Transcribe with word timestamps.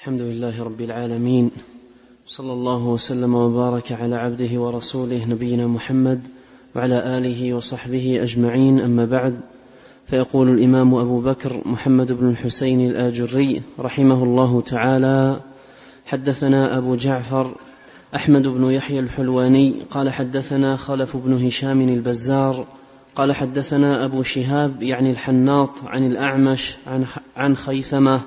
الحمد 0.00 0.20
لله 0.20 0.62
رب 0.62 0.80
العالمين 0.80 1.50
صلى 2.26 2.52
الله 2.52 2.84
وسلم 2.86 3.34
وبارك 3.34 3.92
على 3.92 4.14
عبده 4.16 4.60
ورسوله 4.60 5.24
نبينا 5.28 5.66
محمد 5.66 6.20
وعلى 6.76 7.18
اله 7.18 7.54
وصحبه 7.54 8.22
اجمعين 8.22 8.80
اما 8.80 9.04
بعد 9.04 9.40
فيقول 10.06 10.48
الامام 10.48 10.94
ابو 10.94 11.20
بكر 11.20 11.62
محمد 11.66 12.12
بن 12.12 12.28
الحسين 12.28 12.90
الاجري 12.90 13.62
رحمه 13.80 14.22
الله 14.24 14.60
تعالى 14.60 15.40
حدثنا 16.06 16.78
ابو 16.78 16.94
جعفر 16.96 17.54
احمد 18.14 18.46
بن 18.48 18.70
يحيى 18.70 18.98
الحلواني 18.98 19.74
قال 19.90 20.12
حدثنا 20.12 20.76
خلف 20.76 21.16
بن 21.16 21.46
هشام 21.46 21.80
البزار 21.80 22.66
قال 23.14 23.32
حدثنا 23.34 24.04
ابو 24.04 24.22
شهاب 24.22 24.82
يعني 24.82 25.10
الحناط 25.10 25.84
عن 25.86 26.06
الاعمش 26.06 26.74
عن 27.36 27.56
خيثمه 27.56 28.20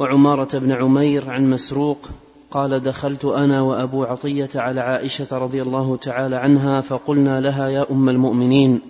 وعمارة 0.00 0.48
بن 0.58 0.72
عمير 0.72 1.30
عن 1.30 1.50
مسروق 1.50 2.08
قال 2.50 2.78
دخلت 2.80 3.24
أنا 3.24 3.62
وأبو 3.62 4.04
عطية 4.04 4.48
على 4.54 4.80
عائشة 4.80 5.38
رضي 5.38 5.62
الله 5.62 5.96
تعالى 5.96 6.36
عنها 6.36 6.80
فقلنا 6.80 7.40
لها 7.40 7.68
يا 7.68 7.86
أم 7.90 8.08
المؤمنين 8.08 8.80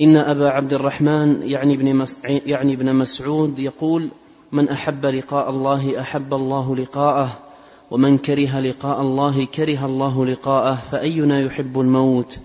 إن 0.00 0.16
أبا 0.16 0.48
عبد 0.48 0.72
الرحمن 0.74 1.42
يعني 1.42 1.74
ابن, 1.74 2.04
يعني 2.24 2.74
ابن 2.74 2.94
مسعود 2.94 3.58
يقول 3.58 4.10
من 4.52 4.68
أحب 4.68 5.06
لقاء 5.06 5.50
الله 5.50 6.00
أحب 6.00 6.34
الله 6.34 6.76
لقاءه 6.76 7.38
ومن 7.90 8.18
كره 8.18 8.60
لقاء 8.60 9.00
الله 9.00 9.44
كره 9.44 9.86
الله 9.86 10.26
لقاءه 10.26 10.74
فأينا 10.74 11.42
يحب 11.42 11.80
الموت 11.80 12.38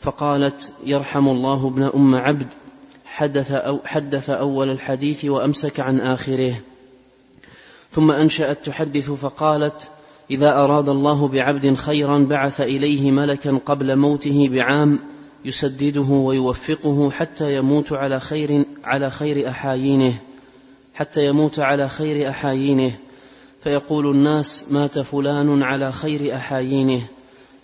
فقالت 0.00 0.72
يرحم 0.86 1.28
الله 1.28 1.66
ابن 1.68 1.82
أم 1.82 2.14
عبد 2.14 2.46
حدث, 3.04 3.50
أو 3.50 3.80
حدث 3.84 4.30
أول 4.30 4.70
الحديث 4.70 5.24
وأمسك 5.24 5.80
عن 5.80 6.00
آخره 6.00 6.54
ثم 7.90 8.10
انشات 8.10 8.66
تحدث 8.66 9.10
فقالت 9.10 9.90
اذا 10.30 10.50
اراد 10.52 10.88
الله 10.88 11.28
بعبد 11.28 11.72
خيرا 11.74 12.24
بعث 12.24 12.60
اليه 12.60 13.10
ملكا 13.10 13.58
قبل 13.66 13.96
موته 13.98 14.48
بعام 14.52 14.98
يسدده 15.44 16.00
ويوفقه 16.10 17.10
حتى 17.10 17.56
يموت 17.56 17.92
على 17.92 18.20
خير 18.20 18.64
على 18.84 19.10
خير 19.10 19.48
احايينه 19.48 20.14
حتى 20.94 21.24
يموت 21.26 21.60
على 21.60 21.88
خير 21.88 22.30
احايينه 22.30 22.92
فيقول 23.62 24.10
الناس 24.16 24.72
مات 24.72 24.98
فلان 24.98 25.62
على 25.62 25.92
خير 25.92 26.34
احايينه 26.34 27.02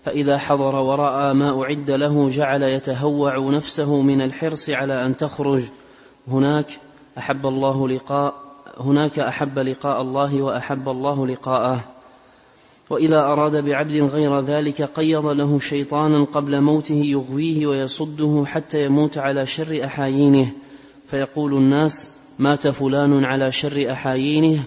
فاذا 0.04 0.38
حضر 0.38 0.74
وراى 0.74 1.34
ما 1.34 1.62
اعد 1.62 1.90
له 1.90 2.28
جعل 2.28 2.62
يتهوع 2.62 3.38
نفسه 3.56 4.00
من 4.02 4.20
الحرص 4.22 4.70
على 4.70 5.06
ان 5.06 5.16
تخرج 5.16 5.62
هناك 6.28 6.78
احب 7.18 7.46
الله 7.46 7.88
لقاء 7.88 8.45
هناك 8.80 9.18
أحب 9.18 9.58
لقاء 9.58 10.00
الله 10.02 10.42
وأحب 10.42 10.88
الله 10.88 11.26
لقاءه 11.26 11.84
وإذا 12.90 13.20
أراد 13.20 13.64
بعبد 13.64 13.96
غير 13.96 14.40
ذلك 14.40 14.82
قيض 14.82 15.26
له 15.26 15.58
شيطانا 15.58 16.24
قبل 16.24 16.60
موته 16.60 16.94
يغويه 17.04 17.66
ويصده 17.66 18.44
حتى 18.46 18.84
يموت 18.84 19.18
على 19.18 19.46
شر 19.46 19.84
أحايينه 19.84 20.52
فيقول 21.06 21.54
الناس 21.54 22.10
مات 22.38 22.68
فلان 22.68 23.24
على 23.24 23.52
شر 23.52 23.92
أحايينه 23.92 24.62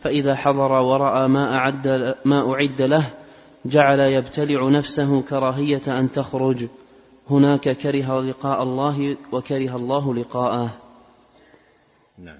فإذا 0.00 0.34
حضر 0.34 0.72
ورأى 0.72 1.28
ما 1.28 1.54
أعد, 1.54 1.88
ما 2.24 2.52
أعد 2.54 2.82
له 2.82 3.04
جعل 3.66 4.00
يبتلع 4.00 4.68
نفسه 4.68 5.22
كراهية 5.22 5.82
أن 5.88 6.10
تخرج 6.10 6.68
هناك 7.30 7.68
كره 7.70 8.20
لقاء 8.20 8.62
الله 8.62 9.16
وكره 9.32 9.76
الله 9.76 10.14
لقاءه 10.14 10.70
نعم 12.18 12.38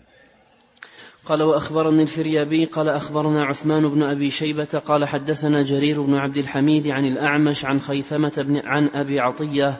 قال 1.27 1.42
وأخبرني 1.42 2.03
الفريابي 2.03 2.65
قال 2.65 2.89
أخبرنا 2.89 3.45
عثمان 3.45 3.89
بن 3.89 4.03
أبي 4.03 4.31
شيبة 4.31 4.83
قال 4.89 5.09
حدثنا 5.09 5.62
جرير 5.62 6.03
بن 6.03 6.15
عبد 6.15 6.37
الحميد 6.37 6.87
عن 6.89 7.05
الأعمش 7.05 7.65
عن 7.65 7.81
خيثمة 7.81 8.33
بن 8.47 8.56
عن 8.65 8.89
أبي 8.89 9.20
عطية 9.20 9.77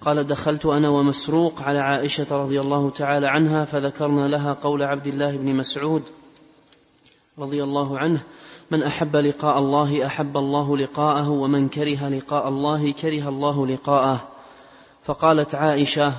قال 0.00 0.26
دخلت 0.26 0.66
أنا 0.66 0.88
ومسروق 0.88 1.62
على 1.62 1.78
عائشة 1.78 2.36
رضي 2.36 2.60
الله 2.60 2.90
تعالى 2.90 3.26
عنها 3.28 3.64
فذكرنا 3.64 4.28
لها 4.28 4.52
قول 4.52 4.82
عبد 4.82 5.06
الله 5.06 5.36
بن 5.36 5.54
مسعود 5.56 6.02
رضي 7.38 7.62
الله 7.62 7.98
عنه 7.98 8.20
من 8.70 8.82
أحب 8.82 9.16
لقاء 9.16 9.58
الله 9.58 10.06
أحب 10.06 10.36
الله 10.36 10.76
لقاءه 10.76 11.30
ومن 11.30 11.68
كره 11.68 12.08
لقاء 12.08 12.48
الله 12.48 12.90
كره 12.92 13.28
الله 13.28 13.66
لقاءه 13.66 14.28
فقالت 15.04 15.54
عائشة 15.54 16.12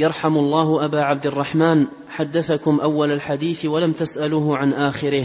يرحم 0.00 0.38
الله 0.38 0.84
أبا 0.84 0.98
عبد 1.00 1.26
الرحمن 1.26 1.86
حدثكم 2.08 2.80
أول 2.80 3.10
الحديث 3.12 3.66
ولم 3.66 3.92
تسأله 3.92 4.56
عن 4.56 4.72
آخره 4.72 5.24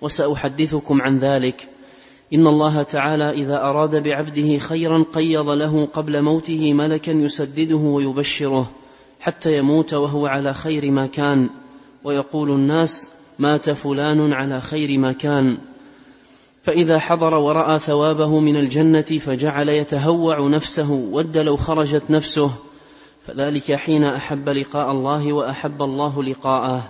وسأحدثكم 0.00 1.02
عن 1.02 1.18
ذلك 1.18 1.68
إن 2.34 2.46
الله 2.46 2.82
تعالى 2.82 3.30
إذا 3.30 3.62
أراد 3.62 4.02
بعبده 4.02 4.58
خيرا 4.58 5.04
قيض 5.12 5.48
له 5.48 5.86
قبل 5.86 6.22
موته 6.22 6.72
ملكا 6.72 7.10
يسدده 7.10 7.76
ويبشره 7.76 8.70
حتى 9.20 9.58
يموت 9.58 9.94
وهو 9.94 10.26
على 10.26 10.54
خير 10.54 10.90
ما 10.90 11.06
كان 11.06 11.50
ويقول 12.04 12.50
الناس 12.50 13.08
مات 13.38 13.70
فلان 13.70 14.32
على 14.32 14.60
خير 14.60 14.98
ما 14.98 15.12
كان 15.12 15.58
فإذا 16.62 16.98
حضر 16.98 17.34
ورأى 17.34 17.78
ثوابه 17.78 18.38
من 18.40 18.56
الجنة 18.56 19.02
فجعل 19.18 19.68
يتهوع 19.68 20.48
نفسه 20.48 20.90
ود 20.92 21.36
لو 21.38 21.56
خرجت 21.56 22.02
نفسه 22.10 22.50
فذلك 23.26 23.74
حين 23.74 24.04
احب 24.04 24.48
لقاء 24.48 24.90
الله 24.90 25.32
واحب 25.32 25.82
الله 25.82 26.22
لقاءه 26.24 26.84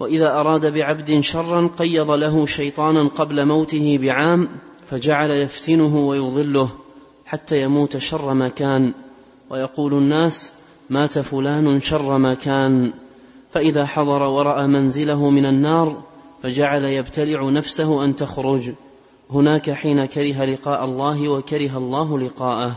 واذا 0.00 0.32
اراد 0.32 0.72
بعبد 0.72 1.20
شرا 1.20 1.70
قيض 1.78 2.10
له 2.10 2.46
شيطانا 2.46 3.08
قبل 3.08 3.46
موته 3.48 3.98
بعام 4.02 4.48
فجعل 4.86 5.30
يفتنه 5.30 5.96
ويضله 5.98 6.68
حتى 7.26 7.60
يموت 7.60 7.96
شر 7.96 8.34
ما 8.34 8.48
كان 8.48 8.94
ويقول 9.50 9.94
الناس 9.94 10.52
مات 10.90 11.18
فلان 11.18 11.80
شر 11.80 12.18
ما 12.18 12.34
كان 12.34 12.92
فاذا 13.50 13.86
حضر 13.86 14.22
وراى 14.22 14.66
منزله 14.66 15.30
من 15.30 15.46
النار 15.46 16.02
فجعل 16.42 16.84
يبتلع 16.84 17.48
نفسه 17.48 18.04
ان 18.04 18.16
تخرج 18.16 18.72
هناك 19.30 19.70
حين 19.70 20.04
كره 20.04 20.44
لقاء 20.44 20.84
الله 20.84 21.28
وكره 21.28 21.78
الله 21.78 22.18
لقاءه 22.18 22.76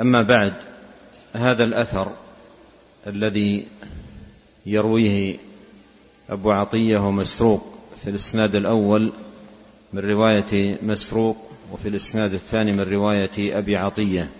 أما 0.00 0.22
بعد 0.22 0.52
هذا 1.36 1.64
الأثر 1.64 2.12
الذي 3.06 3.66
يرويه 4.66 5.38
أبو 6.30 6.50
عطية 6.50 6.98
ومسروق 6.98 7.62
في 8.04 8.10
الإسناد 8.10 8.54
الأول 8.54 9.12
من 9.92 9.98
رواية 10.00 10.78
مسروق 10.82 11.36
وفي 11.72 11.88
الإسناد 11.88 12.32
الثاني 12.32 12.72
من 12.72 12.80
رواية 12.80 13.58
أبي 13.58 13.76
عطية 13.76 14.30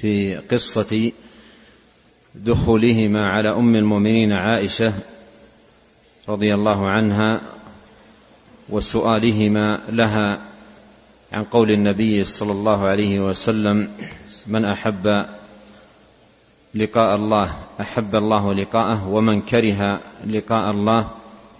في 0.00 0.36
قصة 0.36 1.12
دخولهما 2.34 3.30
على 3.30 3.48
أم 3.56 3.76
المؤمنين 3.76 4.32
عائشة 4.32 4.92
رضي 6.28 6.54
الله 6.54 6.88
عنها 6.90 7.40
وسؤالهما 8.68 9.80
لها 9.90 10.46
عن 11.32 11.44
قول 11.44 11.70
النبي 11.70 12.24
صلى 12.24 12.52
الله 12.52 12.84
عليه 12.84 13.20
وسلم 13.20 13.88
من 14.46 14.64
احب 14.64 15.24
لقاء 16.74 17.16
الله 17.16 17.52
احب 17.80 18.14
الله 18.14 18.54
لقاءه 18.54 19.08
ومن 19.08 19.40
كره 19.42 20.00
لقاء 20.26 20.70
الله 20.70 21.10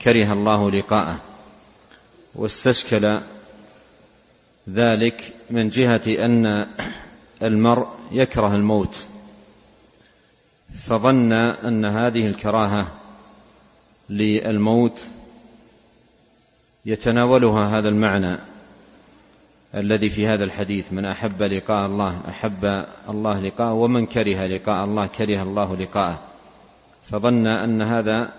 كره 0.05 0.33
الله 0.33 0.71
لقاءه 0.71 1.21
واستشكل 2.35 3.21
ذلك 4.69 5.35
من 5.51 5.69
جهه 5.69 6.03
ان 6.29 6.67
المرء 7.43 7.87
يكره 8.13 8.55
الموت 8.57 9.07
فظن 10.87 11.33
ان 11.39 11.85
هذه 11.85 12.27
الكراهه 12.27 12.91
للموت 14.11 15.07
يتناولها 16.87 17.79
هذا 17.79 17.89
المعنى 17.89 18.50
الذي 19.75 20.11
في 20.11 20.27
هذا 20.27 20.45
الحديث 20.45 20.93
من 20.93 21.05
أحب 21.05 21.43
لقاء 21.43 21.87
الله 21.87 22.21
أحب 22.29 22.85
الله 23.09 23.41
لقاءه 23.41 23.73
ومن 23.73 24.07
كره 24.07 24.47
لقاء 24.47 24.85
الله 24.85 25.07
كره 25.07 25.43
الله 25.43 25.77
لقاءه 25.77 26.19
فظن 27.11 27.47
أن 27.47 27.83
هذا 27.83 28.33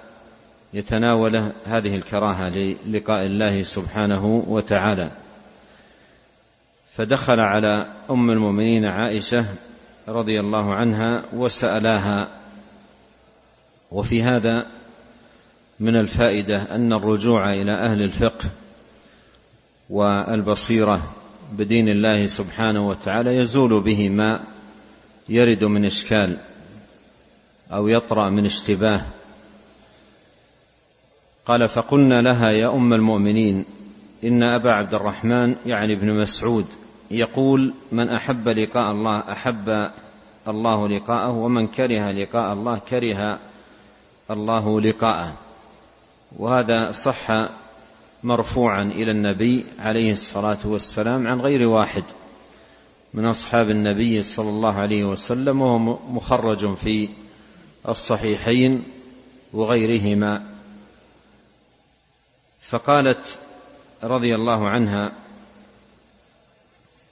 يتناول 0.74 1.52
هذه 1.66 1.96
الكراهة 1.96 2.50
للقاء 2.86 3.26
الله 3.26 3.62
سبحانه 3.62 4.44
وتعالى 4.48 5.12
فدخل 6.94 7.40
على 7.40 7.88
أم 8.10 8.32
المؤمنين 8.32 8.86
عائشة 8.86 9.46
رضي 10.08 10.40
الله 10.40 10.74
عنها 10.74 11.24
وسألاها 11.34 12.28
وفي 13.92 14.24
هذا 14.24 14.66
من 15.80 15.96
الفائدة 15.96 16.76
أن 16.76 16.94
الرجوع 16.94 17.54
إلى 17.54 17.74
أهل 17.74 18.02
الفقه 18.02 18.50
والبصيرة 19.90 21.02
بدين 21.52 21.88
الله 21.90 22.26
سبحانه 22.26 22.88
وتعالى 22.88 23.36
يزول 23.38 23.84
به 23.84 24.10
ما 24.10 24.44
يرد 25.30 25.64
من 25.64 25.86
اشكال 25.86 26.38
او 27.72 27.88
يطرا 27.88 28.30
من 28.30 28.46
اشتباه 28.46 29.06
قال 31.46 31.68
فقلنا 31.70 32.22
لها 32.22 32.52
يا 32.52 32.76
ام 32.76 32.94
المؤمنين 32.94 33.66
ان 34.24 34.44
ابا 34.44 34.72
عبد 34.72 34.94
الرحمن 34.94 35.56
يعني 35.66 35.94
ابن 35.94 36.22
مسعود 36.22 36.66
يقول 37.12 37.74
من 37.92 38.10
احب 38.10 38.48
لقاء 38.48 38.92
الله 38.92 39.32
احب 39.32 39.70
الله 40.48 40.88
لقاءه 40.88 41.32
ومن 41.32 41.68
كره 41.68 42.12
لقاء 42.12 42.54
الله 42.54 42.78
كره 42.80 43.40
الله 44.32 44.82
لقاءه 44.82 45.34
وهذا 46.40 46.92
صح 46.92 47.52
مرفوعا 48.24 48.84
الى 48.84 49.12
النبي 49.12 49.66
عليه 49.80 50.12
الصلاه 50.12 50.58
والسلام 50.68 51.28
عن 51.28 51.42
غير 51.42 51.62
واحد 51.68 52.04
من 53.14 53.26
اصحاب 53.26 53.70
النبي 53.70 54.24
صلى 54.24 54.50
الله 54.50 54.74
عليه 54.74 55.04
وسلم 55.06 55.62
وهو 55.62 55.78
مخرج 56.14 56.74
في 56.76 57.10
الصحيحين 57.90 58.84
وغيرهما 59.54 60.52
فقالت 62.70 63.40
رضي 64.04 64.36
الله 64.36 64.70
عنها 64.70 65.12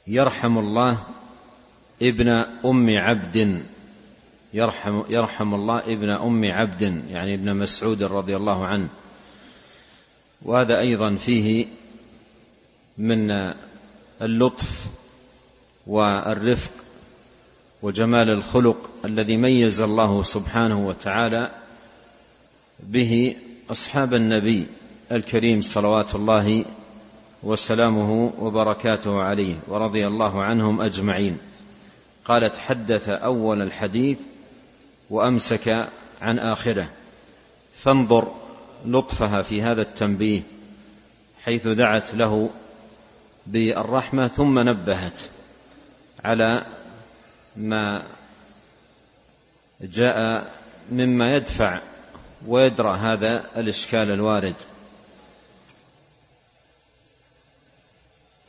يرحم 0.08 0.58
الله 0.60 1.04
ابن 2.02 2.28
ام 2.66 2.90
عبد 2.98 3.66
يرحم 4.54 5.02
يرحم 5.10 5.54
الله 5.54 5.84
ابن 5.84 6.12
ام 6.12 6.52
عبد 6.52 6.82
يعني 7.10 7.34
ابن 7.36 7.56
مسعود 7.60 8.04
رضي 8.04 8.36
الله 8.36 8.66
عنه 8.66 8.90
وهذا 10.42 10.80
ايضا 10.80 11.16
فيه 11.16 11.66
من 12.98 13.32
اللطف 14.22 14.86
والرفق 15.88 16.72
وجمال 17.82 18.30
الخلق 18.30 18.90
الذي 19.06 19.38
ميز 19.38 19.82
الله 19.82 20.22
سبحانه 20.22 20.88
وتعالى 20.88 21.52
به 22.84 23.36
اصحاب 23.72 24.14
النبي 24.14 24.68
الكريم 25.12 25.62
صلوات 25.62 26.16
الله 26.16 26.66
وسلامه 27.44 28.34
وبركاته 28.40 29.12
عليه 29.24 29.56
ورضي 29.68 30.08
الله 30.08 30.44
عنهم 30.44 30.82
اجمعين 30.82 31.38
قال 32.26 32.52
تحدث 32.52 33.10
اول 33.10 33.62
الحديث 33.62 34.18
وامسك 35.12 35.88
عن 36.22 36.40
اخره 36.40 36.90
فانظر 37.76 38.32
لطفها 38.86 39.42
في 39.42 39.62
هذا 39.62 39.82
التنبيه 39.82 40.42
حيث 41.44 41.68
دعت 41.68 42.14
له 42.14 42.50
بالرحمه 43.48 44.28
ثم 44.28 44.60
نبهت 44.60 45.22
على 46.24 46.66
ما 47.56 48.06
جاء 49.82 50.52
مما 50.92 51.36
يدفع 51.36 51.80
ويدرا 52.48 52.96
هذا 52.98 53.50
الاشكال 53.58 54.12
الوارد 54.12 54.56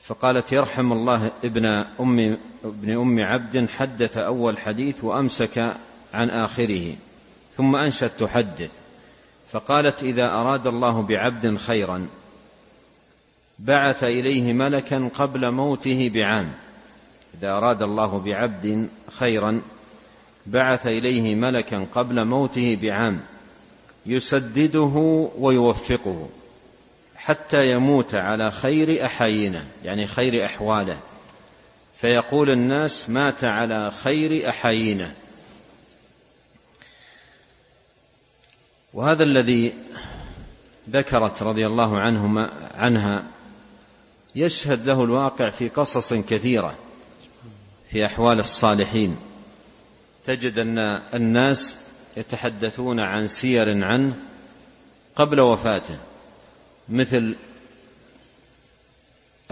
فقالت 0.04 0.52
يرحم 0.52 0.92
الله 0.92 1.30
ابن 1.44 1.66
ام 2.00 2.38
ابن 2.64 2.96
ام 2.98 3.20
عبد 3.24 3.68
حدث 3.70 4.16
اول 4.18 4.58
حديث 4.58 5.04
وامسك 5.04 5.58
عن 6.12 6.30
اخره 6.30 6.94
ثم 7.56 7.76
انشد 7.76 8.10
تحدث 8.10 8.70
فقالت 9.52 10.02
اذا 10.02 10.26
اراد 10.32 10.66
الله 10.66 11.02
بعبد 11.02 11.56
خيرا 11.56 12.08
بعث 13.58 14.04
اليه 14.04 14.52
ملكا 14.54 15.10
قبل 15.14 15.52
موته 15.54 16.10
بعام 16.14 16.52
اذا 17.38 17.50
اراد 17.50 17.82
الله 17.82 18.18
بعبد 18.18 18.88
خيرا 19.18 19.62
بعث 20.46 20.86
اليه 20.86 21.34
ملكا 21.34 21.86
قبل 21.94 22.26
موته 22.26 22.78
بعام 22.82 23.20
يسدده 24.06 25.28
ويوفقه 25.38 26.28
حتى 27.16 27.72
يموت 27.72 28.14
على 28.14 28.50
خير 28.50 29.06
احاينه 29.06 29.64
يعني 29.84 30.06
خير 30.06 30.44
احواله 30.46 30.98
فيقول 31.96 32.50
الناس 32.50 33.10
مات 33.10 33.38
على 33.44 33.90
خير 34.02 34.48
احايينه 34.48 35.14
وهذا 38.94 39.22
الذي 39.24 39.74
ذكرت 40.90 41.42
رضي 41.42 41.66
الله 41.66 42.00
عنهما 42.00 42.70
عنها 42.74 43.24
يشهد 44.34 44.86
له 44.86 45.04
الواقع 45.04 45.50
في 45.50 45.68
قصص 45.68 46.12
كثيرة 46.14 46.74
في 47.90 48.04
أحوال 48.06 48.38
الصالحين 48.38 49.16
تجد 50.24 50.58
أن 50.58 50.78
الناس 51.14 51.76
يتحدثون 52.16 53.00
عن 53.00 53.26
سير 53.26 53.84
عنه 53.84 54.16
قبل 55.16 55.40
وفاته 55.40 55.98
مثل 56.88 57.36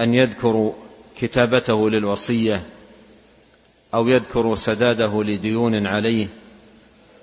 أن 0.00 0.14
يذكروا 0.14 0.72
كتابته 1.18 1.90
للوصية 1.90 2.62
أو 3.94 4.08
يذكر 4.08 4.54
سداده 4.54 5.22
لديون 5.22 5.86
عليه 5.86 6.28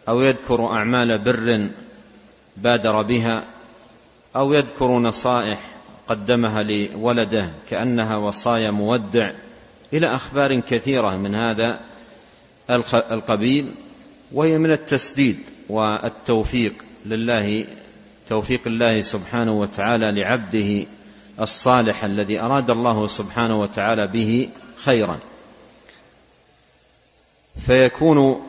أو 0.09 0.21
يذكر 0.21 0.65
أعمال 0.68 1.23
بر 1.23 1.69
بادر 2.57 3.02
بها 3.02 3.44
او 4.36 4.54
يذكر 4.54 5.00
نصائح 5.00 5.60
قدمها 6.07 6.63
لولده 6.63 7.52
كانها 7.69 8.16
وصايا 8.18 8.72
مودع 8.72 9.34
الى 9.94 10.16
اخبار 10.16 10.60
كثيره 10.60 11.16
من 11.18 11.36
هذا 11.36 11.80
القبيل 13.12 13.72
وهي 14.31 14.57
من 14.57 14.72
التسديد 14.72 15.38
والتوفيق 15.69 16.74
لله 17.06 17.68
توفيق 18.30 18.68
الله 18.68 19.02
سبحانه 19.02 19.52
وتعالى 19.52 20.21
لعبده 20.21 20.85
الصالح 21.40 22.04
الذي 22.04 22.40
اراد 22.42 22.69
الله 22.69 23.07
سبحانه 23.07 23.56
وتعالى 23.59 24.07
به 24.14 24.50
خيرا 24.78 25.19
فيكون 27.66 28.44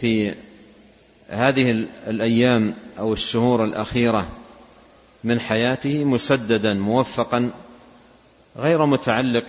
في 0.00 0.34
هذه 1.30 1.88
الايام 2.06 2.74
او 2.98 3.12
الشهور 3.12 3.64
الاخيره 3.64 4.28
من 5.24 5.40
حياته 5.40 6.04
مسددا 6.04 6.74
موفقا 6.74 7.50
غير 8.56 8.86
متعلق 8.86 9.46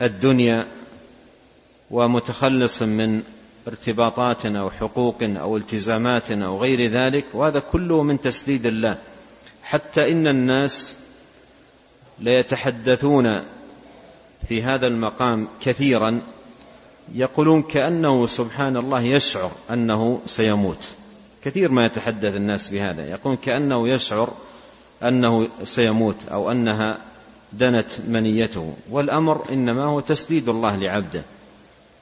بالدنيا 0.00 0.66
ومتخلص 1.90 2.82
من 2.82 3.22
ارتباطات 3.68 4.46
او 4.46 4.70
حقوق 4.70 5.18
او 5.22 5.56
التزامات 5.56 6.30
او 6.30 6.58
غير 6.60 6.78
ذلك 7.00 7.26
وهذا 7.34 7.58
كله 7.60 8.02
من 8.02 8.20
تسديد 8.20 8.66
الله 8.66 8.98
حتى 9.62 10.12
ان 10.12 10.26
الناس 10.26 10.96
ليتحدثون 12.18 13.24
في 14.48 14.62
هذا 14.62 14.86
المقام 14.86 15.48
كثيرا 15.60 16.20
يقولون 17.14 17.62
كأنه 17.62 18.26
سبحان 18.26 18.76
الله 18.76 19.00
يشعر 19.02 19.50
أنه 19.72 20.20
سيموت 20.26 20.88
كثير 21.44 21.70
ما 21.72 21.86
يتحدث 21.86 22.36
الناس 22.36 22.68
بهذا 22.68 23.06
يقولون 23.06 23.36
كأنه 23.36 23.88
يشعر 23.88 24.32
أنه 25.02 25.48
سيموت 25.64 26.16
أو 26.32 26.50
أنها 26.50 26.98
دنت 27.52 27.86
منيته 28.08 28.74
والأمر 28.90 29.52
إنما 29.52 29.84
هو 29.84 30.00
تسديد 30.00 30.48
الله 30.48 30.76
لعبده 30.76 31.22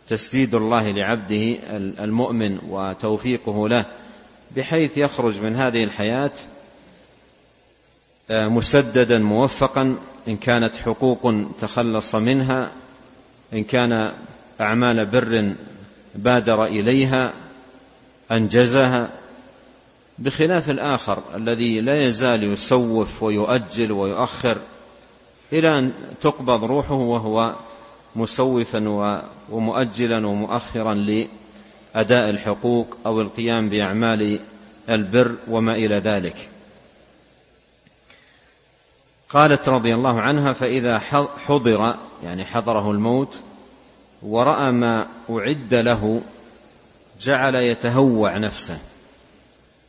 تسديد 0.09 0.55
الله 0.55 0.91
لعبده 0.91 1.59
المؤمن 2.05 2.59
وتوفيقه 2.69 3.69
له 3.69 3.85
بحيث 4.57 4.99
يخرج 4.99 5.41
من 5.41 5.57
هذه 5.57 5.85
الحياة 5.85 6.31
آه، 8.31 8.49
مسددا 8.49 9.19
موفقا 9.19 9.97
إن 10.29 10.37
كانت 10.37 10.77
حقوق 10.77 11.33
تخلص 11.61 12.15
منها 12.15 12.73
إن 13.55 13.65
كان 13.65 13.91
اعمال 14.61 15.11
بر 15.11 15.55
بادر 16.15 16.65
اليها 16.65 17.33
انجزها 18.33 19.09
بخلاف 20.19 20.71
الاخر 20.71 21.23
الذي 21.35 21.81
لا 21.81 22.07
يزال 22.07 22.45
يسوف 22.53 23.23
ويؤجل 23.23 23.93
ويؤخر 23.93 24.59
الى 25.53 25.79
ان 25.79 25.93
تقبض 26.21 26.65
روحه 26.65 26.95
وهو 26.95 27.55
مسوفا 28.17 28.85
ومؤجلا 29.51 30.27
ومؤخرا 30.27 30.95
لاداء 30.95 32.31
الحقوق 32.31 32.97
او 33.07 33.21
القيام 33.21 33.69
باعمال 33.69 34.41
البر 34.89 35.37
وما 35.51 35.73
الى 35.73 35.99
ذلك 35.99 36.49
قالت 39.29 39.69
رضي 39.69 39.95
الله 39.95 40.21
عنها 40.21 40.53
فاذا 40.53 40.99
حضر 41.47 41.95
يعني 42.23 42.45
حضره 42.45 42.91
الموت 42.91 43.41
وراى 44.23 44.73
ما 44.73 45.09
اعد 45.31 45.75
له 45.75 46.23
جعل 47.21 47.55
يتهوع 47.55 48.39
نفسه 48.39 48.79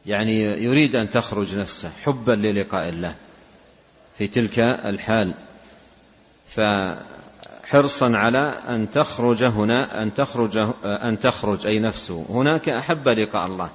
يعني 0.05 0.39
يريد 0.63 0.95
ان 0.95 1.09
تخرج 1.09 1.55
نفسه 1.55 1.89
حبا 2.03 2.31
للقاء 2.31 2.89
الله 2.89 3.15
في 4.17 4.27
تلك 4.27 4.59
الحال 4.59 5.33
فحرصا 6.47 8.11
على 8.15 8.47
ان 8.67 8.91
تخرج 8.91 9.43
هنا 9.43 10.03
ان 10.03 10.13
تخرج 10.13 10.57
ان 11.09 11.19
تخرج 11.19 11.67
اي 11.67 11.79
نفسه 11.79 12.25
هناك 12.29 12.69
احب 12.69 13.07
لقاء 13.07 13.45
الله 13.45 13.69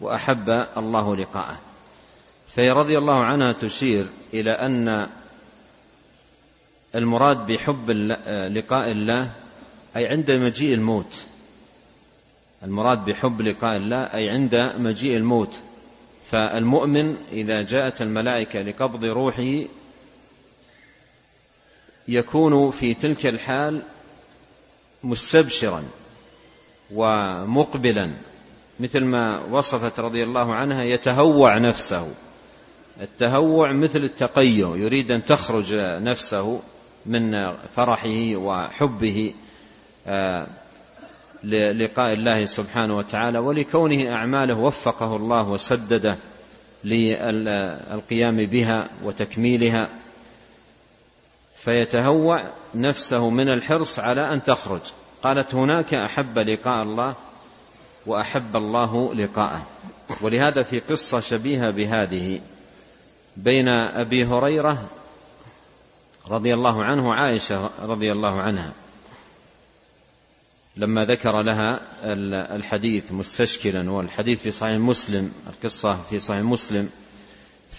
واحب 0.00 0.50
الله 0.76 1.16
لقاءه 1.16 1.58
فهي 2.54 2.70
رضي 2.72 2.98
الله 2.98 3.24
عنها 3.24 3.52
تشير 3.52 4.08
الى 4.34 4.50
ان 4.50 5.08
المراد 6.94 7.46
بحب 7.46 7.90
لقاء 8.56 8.90
الله 8.92 9.30
أي 9.96 10.06
عند 10.06 10.30
مجيء 10.30 10.74
الموت 10.74 11.24
المراد 12.62 13.04
بحب 13.04 13.40
لقاء 13.42 13.76
الله 13.76 14.00
أي 14.02 14.28
عند 14.30 14.54
مجيء 14.76 15.16
الموت 15.16 15.54
فالمؤمن 16.24 17.16
إذا 17.32 17.62
جاءت 17.62 18.02
الملائكة 18.02 18.60
لقبض 18.60 19.04
روحه 19.04 19.66
يكون 22.08 22.70
في 22.70 22.94
تلك 22.94 23.26
الحال 23.26 23.82
مستبشرا 25.04 25.84
ومقبلا 26.94 28.14
مثل 28.80 29.04
ما 29.04 29.44
وصفت 29.44 30.00
رضي 30.00 30.22
الله 30.24 30.54
عنها 30.54 30.84
يتهوع 30.84 31.58
نفسه 31.58 32.08
التهوع 33.00 33.72
مثل 33.72 33.98
التقيؤ 33.98 34.76
يريد 34.76 35.12
ان 35.12 35.24
تخرج 35.24 35.74
نفسه 36.02 36.60
من 37.06 37.30
فرحه 37.58 38.36
وحبه 38.36 39.34
آه، 40.06 40.46
للقاء 41.44 42.12
الله 42.12 42.44
سبحانه 42.44 42.96
وتعالى 42.96 43.38
ولكونه 43.38 44.12
أعماله 44.12 44.58
وفقه 44.60 45.16
الله 45.16 45.48
وسدده 45.50 46.16
للقيام 46.84 48.36
بها 48.36 48.88
وتكميلها 49.04 49.88
فيتهوى 51.56 52.36
نفسه 52.74 53.30
من 53.30 53.48
الحرص 53.48 53.98
على 53.98 54.20
أن 54.34 54.42
تخرج 54.42 54.80
قالت 55.22 55.54
هناك 55.54 55.94
أحب 55.94 56.38
لقاء 56.38 56.82
الله 56.82 57.16
وأحب 58.06 58.56
الله 58.56 59.14
لقاءه 59.14 59.66
ولهذا 60.22 60.62
في 60.62 60.80
قصة 60.80 61.20
شبيهة 61.20 61.70
بهذه 61.72 62.40
بين 63.36 63.68
أبي 64.04 64.24
هريرة 64.24 64.88
رضي 66.30 66.54
الله 66.54 66.84
عنه 66.84 67.14
عائشة 67.14 67.70
رضي 67.82 68.12
الله 68.12 68.40
عنها 68.42 68.72
لما 70.76 71.04
ذكر 71.04 71.42
لها 71.42 71.80
الحديث 72.56 73.12
مستشكلا 73.12 73.90
والحديث 73.90 74.40
في 74.40 74.50
صحيح 74.50 74.78
مسلم 74.78 75.32
القصة 75.46 76.00
في 76.10 76.18
صحيح 76.18 76.42
مسلم 76.42 76.88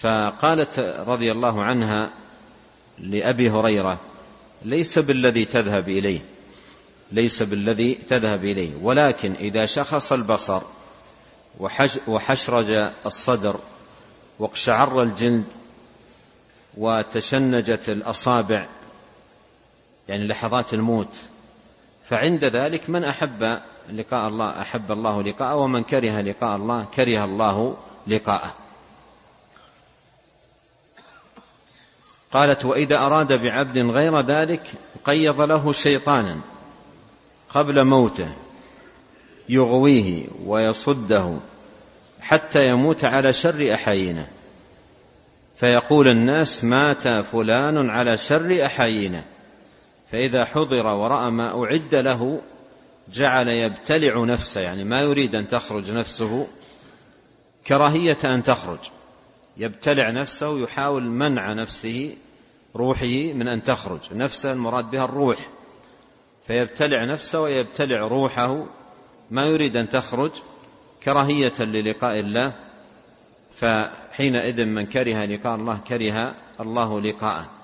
فقالت 0.00 0.78
رضي 1.08 1.32
الله 1.32 1.62
عنها 1.64 2.12
لأبي 2.98 3.50
هريرة 3.50 4.00
ليس 4.64 4.98
بالذي 4.98 5.44
تذهب 5.44 5.88
إليه 5.88 6.20
ليس 7.12 7.42
بالذي 7.42 7.94
تذهب 7.94 8.44
إليه 8.44 8.76
ولكن 8.82 9.32
إذا 9.32 9.64
شخص 9.66 10.12
البصر 10.12 10.62
وحشرج 12.08 12.70
الصدر 13.06 13.56
واقشعر 14.38 15.02
الجلد 15.02 15.44
وتشنجت 16.76 17.88
الأصابع 17.88 18.66
يعني 20.08 20.26
لحظات 20.28 20.72
الموت 20.74 21.10
فعند 22.08 22.44
ذلك 22.44 22.90
من 22.90 23.04
أحب 23.04 23.58
لقاء 23.92 24.28
الله 24.28 24.60
أحب 24.60 24.92
الله 24.92 25.22
لقاءه 25.22 25.54
ومن 25.56 25.82
كره 25.82 26.20
لقاء 26.20 26.56
الله 26.56 26.84
كره 26.84 27.24
الله 27.24 27.76
لقاءه 28.06 28.52
قالت 32.32 32.64
وإذا 32.64 32.98
أراد 32.98 33.32
بعبد 33.32 33.78
غير 33.78 34.20
ذلك 34.20 34.72
قيض 35.04 35.40
له 35.40 35.72
شيطانا 35.72 36.40
قبل 37.50 37.84
موته 37.86 38.32
يغويه 39.48 40.26
ويصده 40.46 41.36
حتى 42.20 42.58
يموت 42.68 43.04
على 43.04 43.32
شر 43.32 43.74
أحايينه 43.74 44.28
فيقول 45.56 46.08
الناس 46.08 46.64
مات 46.64 47.08
فلان 47.24 47.90
على 47.90 48.16
شر 48.16 48.66
أحايينه 48.66 49.24
فإذا 50.12 50.44
حضر 50.44 50.86
ورأى 50.86 51.30
ما 51.30 51.64
أعد 51.64 51.94
له 51.94 52.40
جعل 53.12 53.48
يبتلع 53.48 54.24
نفسه 54.24 54.60
يعني 54.60 54.84
ما 54.84 55.00
يريد 55.00 55.36
أن 55.36 55.46
تخرج 55.46 55.90
نفسه 55.90 56.46
كراهية 57.66 58.18
أن 58.24 58.42
تخرج 58.42 58.78
يبتلع 59.56 60.10
نفسه 60.10 60.58
يحاول 60.62 61.08
منع 61.10 61.52
نفسه 61.52 62.16
روحه 62.76 63.06
من 63.34 63.48
أن 63.48 63.62
تخرج 63.62 64.14
نفسه 64.14 64.52
المراد 64.52 64.90
بها 64.90 65.04
الروح 65.04 65.48
فيبتلع 66.46 67.04
نفسه 67.04 67.40
ويبتلع 67.40 67.98
روحه 68.00 68.66
ما 69.30 69.46
يريد 69.46 69.76
أن 69.76 69.88
تخرج 69.88 70.30
كراهية 71.02 71.60
للقاء 71.60 72.20
الله 72.20 72.56
فحينئذ 73.52 74.64
من 74.64 74.86
كره 74.86 75.26
لقاء 75.26 75.54
الله 75.54 75.78
كره 75.88 76.34
الله 76.60 77.00
لقاءه 77.00 77.57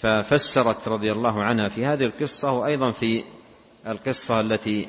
ففسرت 0.00 0.88
رضي 0.88 1.12
الله 1.12 1.44
عنها 1.44 1.68
في 1.68 1.84
هذه 1.84 2.04
القصة 2.04 2.52
وأيضا 2.52 2.92
في 2.92 3.24
القصة 3.88 4.40
التي 4.40 4.88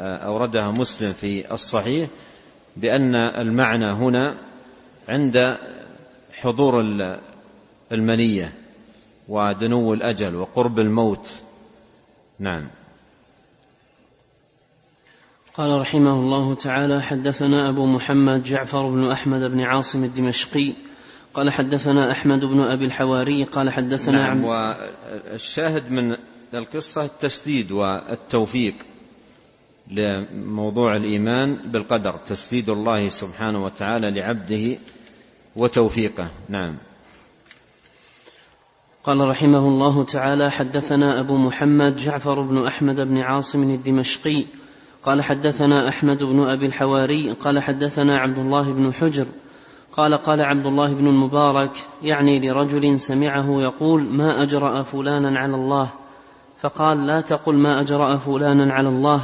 أوردها 0.00 0.70
مسلم 0.70 1.12
في 1.12 1.50
الصحيح 1.52 2.10
بأن 2.76 3.14
المعنى 3.14 3.92
هنا 3.92 4.40
عند 5.08 5.36
حضور 6.40 6.80
المنية 7.92 8.52
ودنو 9.28 9.94
الأجل 9.94 10.36
وقرب 10.36 10.78
الموت 10.78 11.42
نعم 12.38 12.70
قال 15.54 15.80
رحمه 15.80 16.12
الله 16.12 16.54
تعالى 16.54 17.02
حدثنا 17.02 17.70
أبو 17.70 17.86
محمد 17.86 18.42
جعفر 18.42 18.90
بن 18.90 19.10
أحمد 19.10 19.40
بن 19.40 19.60
عاصم 19.60 20.04
الدمشقي 20.04 20.72
قال 21.34 21.50
حدثنا 21.50 22.10
أحمد 22.10 22.44
بن 22.44 22.60
أبي 22.60 22.84
الحواري 22.84 23.44
قال 23.44 23.70
حدثنا 23.70 24.16
نعم 24.16 24.30
عم 24.44 24.44
والشاهد 24.44 25.90
من 25.92 26.16
القصة 26.54 27.04
التسديد 27.04 27.72
والتوفيق 27.72 28.74
لموضوع 29.90 30.96
الإيمان 30.96 31.58
بالقدر 31.72 32.12
تسديد 32.26 32.70
الله 32.70 33.08
سبحانه 33.08 33.64
وتعالى 33.64 34.20
لعبده 34.20 34.78
وتوفيقه 35.56 36.30
نعم 36.48 36.78
قال 39.04 39.28
رحمه 39.28 39.68
الله 39.68 40.04
تعالى 40.04 40.50
حدثنا 40.50 41.20
أبو 41.20 41.36
محمد 41.36 41.96
جعفر 41.96 42.42
بن 42.42 42.66
أحمد 42.66 43.00
بن 43.00 43.18
عاصم 43.18 43.62
الدمشقي 43.62 44.44
قال 45.02 45.22
حدثنا 45.22 45.88
أحمد 45.88 46.22
بن 46.22 46.40
أبي 46.40 46.66
الحواري 46.66 47.32
قال 47.32 47.58
حدثنا 47.62 48.18
عبد 48.18 48.38
الله 48.38 48.74
بن 48.74 48.92
حجر 48.92 49.26
قال 49.96 50.16
قال 50.18 50.40
عبد 50.40 50.66
الله 50.66 50.94
بن 50.94 51.06
المبارك 51.06 51.70
يعني 52.02 52.40
لرجل 52.40 52.98
سمعه 52.98 53.46
يقول 53.62 54.06
ما 54.16 54.42
اجرا 54.42 54.82
فلانا 54.82 55.38
على 55.38 55.54
الله 55.54 55.92
فقال 56.58 57.06
لا 57.06 57.20
تقل 57.20 57.54
ما 57.58 57.80
اجرا 57.80 58.16
فلانا 58.16 58.72
على 58.72 58.88
الله 58.88 59.18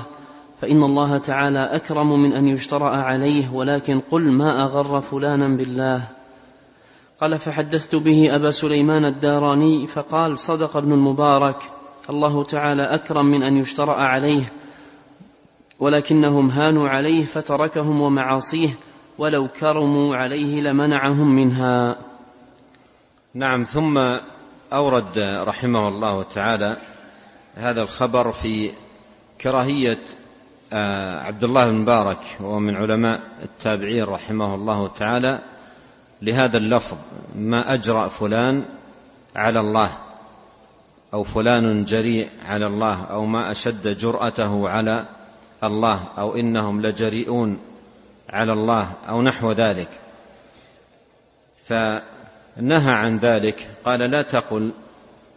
فان 0.62 0.82
الله 0.82 1.18
تعالى 1.18 1.58
اكرم 1.76 2.22
من 2.22 2.32
ان 2.32 2.46
يجترا 2.46 2.90
عليه 2.90 3.54
ولكن 3.54 4.00
قل 4.10 4.32
ما 4.32 4.64
اغر 4.64 5.00
فلانا 5.00 5.48
بالله 5.56 6.08
قال 7.20 7.38
فحدثت 7.38 7.96
به 7.96 8.28
ابا 8.36 8.50
سليمان 8.50 9.04
الداراني 9.04 9.86
فقال 9.86 10.38
صدق 10.38 10.76
ابن 10.76 10.92
المبارك 10.92 11.62
الله 12.10 12.44
تعالى 12.44 12.82
اكرم 12.82 13.26
من 13.26 13.42
ان 13.42 13.56
يجترا 13.56 13.94
عليه 13.94 14.52
ولكنهم 15.80 16.50
هانوا 16.50 16.88
عليه 16.88 17.24
فتركهم 17.24 18.00
ومعاصيه 18.00 18.68
ولو 19.20 19.48
كرموا 19.48 20.16
عليه 20.16 20.60
لمنعهم 20.60 21.34
منها 21.36 21.96
نعم 23.34 23.62
ثم 23.64 23.98
اورد 24.72 25.18
رحمه 25.48 25.88
الله 25.88 26.22
تعالى 26.22 26.76
هذا 27.54 27.82
الخبر 27.82 28.32
في 28.32 28.72
كراهيه 29.40 29.98
آه، 30.72 31.20
عبد 31.24 31.44
الله 31.44 31.68
بن 31.68 31.78
مبارك 31.80 32.36
وهو 32.40 32.58
من 32.58 32.76
علماء 32.76 33.20
التابعين 33.42 34.04
رحمه 34.04 34.54
الله 34.54 34.88
تعالى 34.88 35.42
لهذا 36.22 36.56
اللفظ 36.58 36.96
ما 37.34 37.74
اجرا 37.74 38.08
فلان 38.08 38.64
على 39.36 39.60
الله 39.60 39.90
او 41.14 41.22
فلان 41.22 41.84
جريء 41.84 42.28
على 42.44 42.66
الله 42.66 43.04
او 43.04 43.24
ما 43.26 43.50
اشد 43.50 43.88
جراته 43.88 44.68
على 44.68 45.06
الله 45.64 46.00
او 46.18 46.34
انهم 46.36 46.82
لجريئون 46.82 47.69
على 48.32 48.52
الله 48.52 48.92
او 49.08 49.22
نحو 49.22 49.52
ذلك 49.52 49.88
فنهى 51.66 52.92
عن 52.92 53.16
ذلك 53.16 53.68
قال 53.84 54.00
لا 54.00 54.22
تقل 54.22 54.72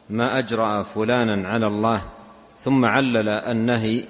ما 0.09 0.39
اجرا 0.39 0.83
فلانا 0.83 1.47
على 1.49 1.67
الله 1.67 2.01
ثم 2.59 2.85
علل 2.85 3.29
النهي 3.29 4.07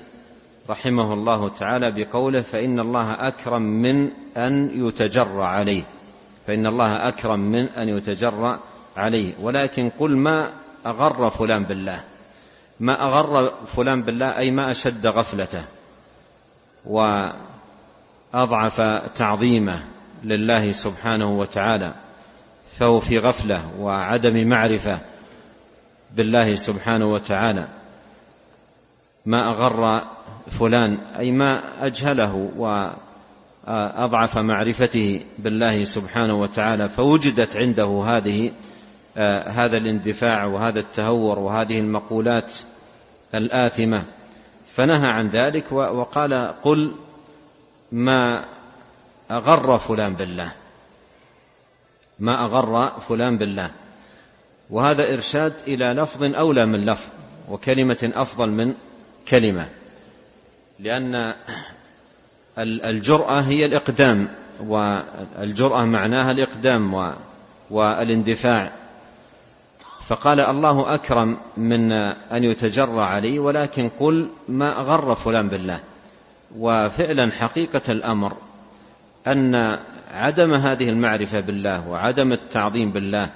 رحمه 0.69 1.13
الله 1.13 1.49
تعالى 1.49 1.91
بقوله 1.91 2.41
فان 2.41 2.79
الله 2.79 3.27
اكرم 3.27 3.61
من 3.61 4.09
ان 4.37 4.87
يتجرى 4.87 5.43
عليه 5.43 5.83
فان 6.47 6.67
الله 6.67 7.07
اكرم 7.07 7.39
من 7.39 7.69
ان 7.69 7.89
يتجرى 7.89 8.59
عليه 8.97 9.33
ولكن 9.41 9.89
قل 9.99 10.17
ما 10.17 10.49
اغر 10.85 11.29
فلان 11.29 11.63
بالله 11.63 12.03
ما 12.79 13.01
اغر 13.01 13.51
فلان 13.65 14.01
بالله 14.03 14.37
اي 14.37 14.51
ما 14.51 14.71
اشد 14.71 15.07
غفلته 15.07 15.63
و 16.85 17.23
أضعف 18.33 18.81
تعظيمه 19.17 19.83
لله 20.23 20.71
سبحانه 20.71 21.25
وتعالى 21.39 21.93
فهو 22.77 22.99
في 22.99 23.17
غفلة 23.19 23.71
وعدم 23.79 24.47
معرفة 24.49 25.01
بالله 26.15 26.55
سبحانه 26.55 27.05
وتعالى 27.05 27.67
ما 29.25 29.49
أغر 29.49 30.01
فلان 30.47 30.97
أي 30.99 31.31
ما 31.31 31.63
أجهله 31.85 32.49
وأضعف 33.65 34.37
معرفته 34.37 35.25
بالله 35.39 35.83
سبحانه 35.83 36.33
وتعالى 36.33 36.89
فوجدت 36.89 37.57
عنده 37.57 38.03
هذه 38.07 38.51
هذا 39.51 39.77
الاندفاع 39.77 40.45
وهذا 40.45 40.79
التهور 40.79 41.39
وهذه 41.39 41.77
المقولات 41.79 42.53
الآثمة 43.35 44.03
فنهى 44.73 45.07
عن 45.09 45.27
ذلك 45.27 45.71
وقال 45.71 46.53
قل 46.61 46.93
ما 47.93 48.45
أغر 49.31 49.77
فلان 49.77 50.13
بالله 50.15 50.51
ما 52.19 52.45
أغر 52.45 52.99
فلان 52.99 53.37
بالله 53.37 53.69
وهذا 54.69 55.13
إرشاد 55.13 55.53
إلى 55.67 55.85
لفظ 56.01 56.23
أولى 56.23 56.65
من 56.65 56.85
لفظ 56.85 57.09
وكلمة 57.49 57.97
أفضل 58.03 58.49
من 58.49 58.73
كلمة 59.27 59.69
لأن 60.79 61.33
الجرأة 62.59 63.39
هي 63.41 63.65
الإقدام 63.65 64.29
والجرأة 64.63 65.85
معناها 65.85 66.29
الإقدام 66.31 67.11
والاندفاع 67.71 68.71
فقال 70.05 70.39
الله 70.39 70.95
أكرم 70.95 71.37
من 71.57 71.91
أن 72.31 72.43
يتجرى 72.43 73.01
علي 73.01 73.39
ولكن 73.39 73.89
قل 73.99 74.29
ما 74.49 74.79
أغر 74.79 75.15
فلان 75.15 75.49
بالله 75.49 75.79
وفعلا 76.59 77.31
حقيقه 77.31 77.81
الامر 77.91 78.33
ان 79.27 79.55
عدم 80.11 80.53
هذه 80.53 80.89
المعرفه 80.89 81.39
بالله 81.39 81.87
وعدم 81.89 82.31
التعظيم 82.33 82.91
بالله 82.91 83.29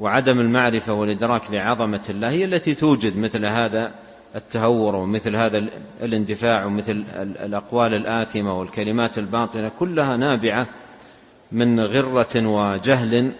وعدم 0.00 0.38
المعرفه 0.40 0.92
والادراك 0.92 1.50
لعظمه 1.50 2.02
الله 2.10 2.30
هي 2.30 2.44
التي 2.44 2.74
توجد 2.74 3.16
مثل 3.18 3.46
هذا 3.46 3.92
التهور 4.36 4.96
ومثل 4.96 5.36
هذا 5.36 5.58
الاندفاع 6.02 6.64
ومثل 6.66 7.04
الاقوال 7.44 7.94
الاثمه 7.94 8.58
والكلمات 8.58 9.18
الباطله 9.18 9.68
كلها 9.78 10.16
نابعه 10.16 10.66
من 11.52 11.80
غره 11.80 12.46
وجهل 12.48 13.32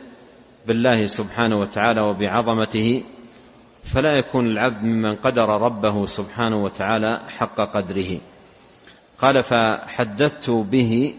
بالله 0.67 1.07
سبحانه 1.07 1.57
وتعالى 1.57 2.01
وبعظمته 2.01 3.05
فلا 3.95 4.19
يكون 4.19 4.47
العبد 4.47 4.85
ممن 4.85 5.15
قدر 5.15 5.45
ربه 5.47 6.05
سبحانه 6.07 6.57
وتعالى 6.65 7.21
حق 7.29 7.57
قدره 7.75 8.21
قال 9.23 9.43
فحدثت 9.43 10.51
به 10.51 11.15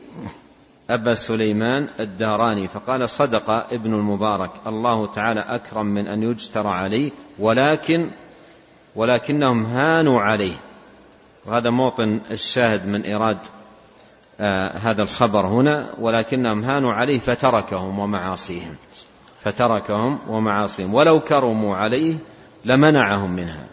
أبا 0.89 1.13
سليمان 1.13 1.87
الداراني 1.99 2.67
فقال 2.67 3.09
صدق 3.09 3.49
ابن 3.49 3.93
المبارك 3.93 4.51
الله 4.67 5.13
تعالى 5.13 5.39
أكرم 5.39 5.85
من 5.85 6.07
أن 6.07 6.23
يجترى 6.23 6.67
عليه 6.67 7.11
ولكن 7.39 8.11
ولكنهم 8.95 9.65
هانوا 9.65 10.21
عليه 10.21 10.57
وهذا 11.45 11.69
موطن 11.69 12.21
الشاهد 12.31 12.87
من 12.87 13.01
إيراد 13.01 13.37
آه 14.39 14.77
هذا 14.77 15.03
الخبر 15.03 15.47
هنا 15.47 15.89
ولكنهم 15.99 16.63
هانوا 16.63 16.93
عليه 16.93 17.19
فتركهم 17.19 17.99
ومعاصيهم 17.99 18.75
فتركهم 19.39 20.19
ومعاصيهم 20.29 20.93
ولو 20.95 21.19
كرموا 21.19 21.75
عليه 21.75 22.15
لمنعهم 22.65 23.31
منها 23.35 23.67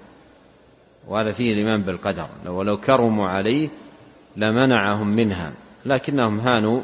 وهذا 1.09 1.33
فيه 1.33 1.53
الإيمان 1.53 1.83
بالقدر 1.83 2.27
ولو 2.47 2.77
كرموا 2.77 3.29
عليه 3.29 3.69
لمنعهم 4.37 5.09
منها 5.09 5.53
لكنهم 5.87 6.41
هانوا 6.41 6.81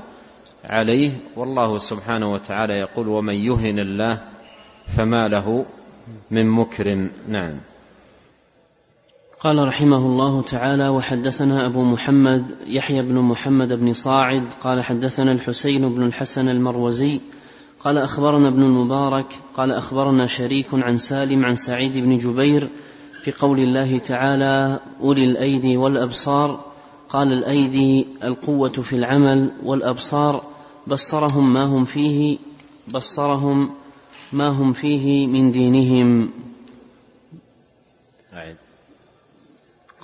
عليه 0.64 1.20
والله 1.36 1.78
سبحانه 1.78 2.32
وتعالى 2.32 2.72
يقول 2.74 3.08
ومن 3.08 3.34
يهن 3.34 3.78
الله 3.78 4.20
فما 4.96 5.22
له 5.28 5.66
من 6.30 6.46
مكرم 6.50 7.10
نعم 7.28 7.60
قال 9.40 9.66
رحمه 9.68 9.96
الله 9.98 10.42
تعالى 10.42 10.88
وحدثنا 10.88 11.66
أبو 11.70 11.84
محمد 11.84 12.56
يحيى 12.66 13.02
بن 13.02 13.18
محمد 13.20 13.72
بن 13.72 13.92
صاعد 13.92 14.52
قال 14.60 14.82
حدثنا 14.84 15.32
الحسين 15.32 15.88
بن 15.88 16.02
الحسن 16.02 16.48
المروزي 16.48 17.20
قال 17.80 17.98
أخبرنا 17.98 18.48
ابن 18.48 18.62
المبارك 18.62 19.26
قال 19.54 19.72
أخبرنا 19.72 20.26
شريك 20.26 20.66
عن 20.72 20.96
سالم 20.96 21.44
عن 21.44 21.54
سعيد 21.54 21.98
بن 21.98 22.16
جبير 22.16 22.68
في 23.24 23.32
قول 23.32 23.58
الله 23.60 23.98
تعالى 23.98 24.78
أولي 25.00 25.24
الأيدي 25.24 25.76
والأبصار 25.76 26.75
قال 27.08 27.32
الايدي 27.32 28.06
القوه 28.24 28.68
في 28.72 28.96
العمل 28.96 29.52
والابصار 29.64 30.42
بصرهم 30.86 31.52
ما 31.52 31.64
هم 31.64 31.84
فيه 31.84 32.38
بصرهم 32.94 33.70
ما 34.32 34.48
هم 34.48 34.72
فيه 34.72 35.26
من 35.26 35.50
دينهم 35.50 36.30
نعم. 38.32 38.54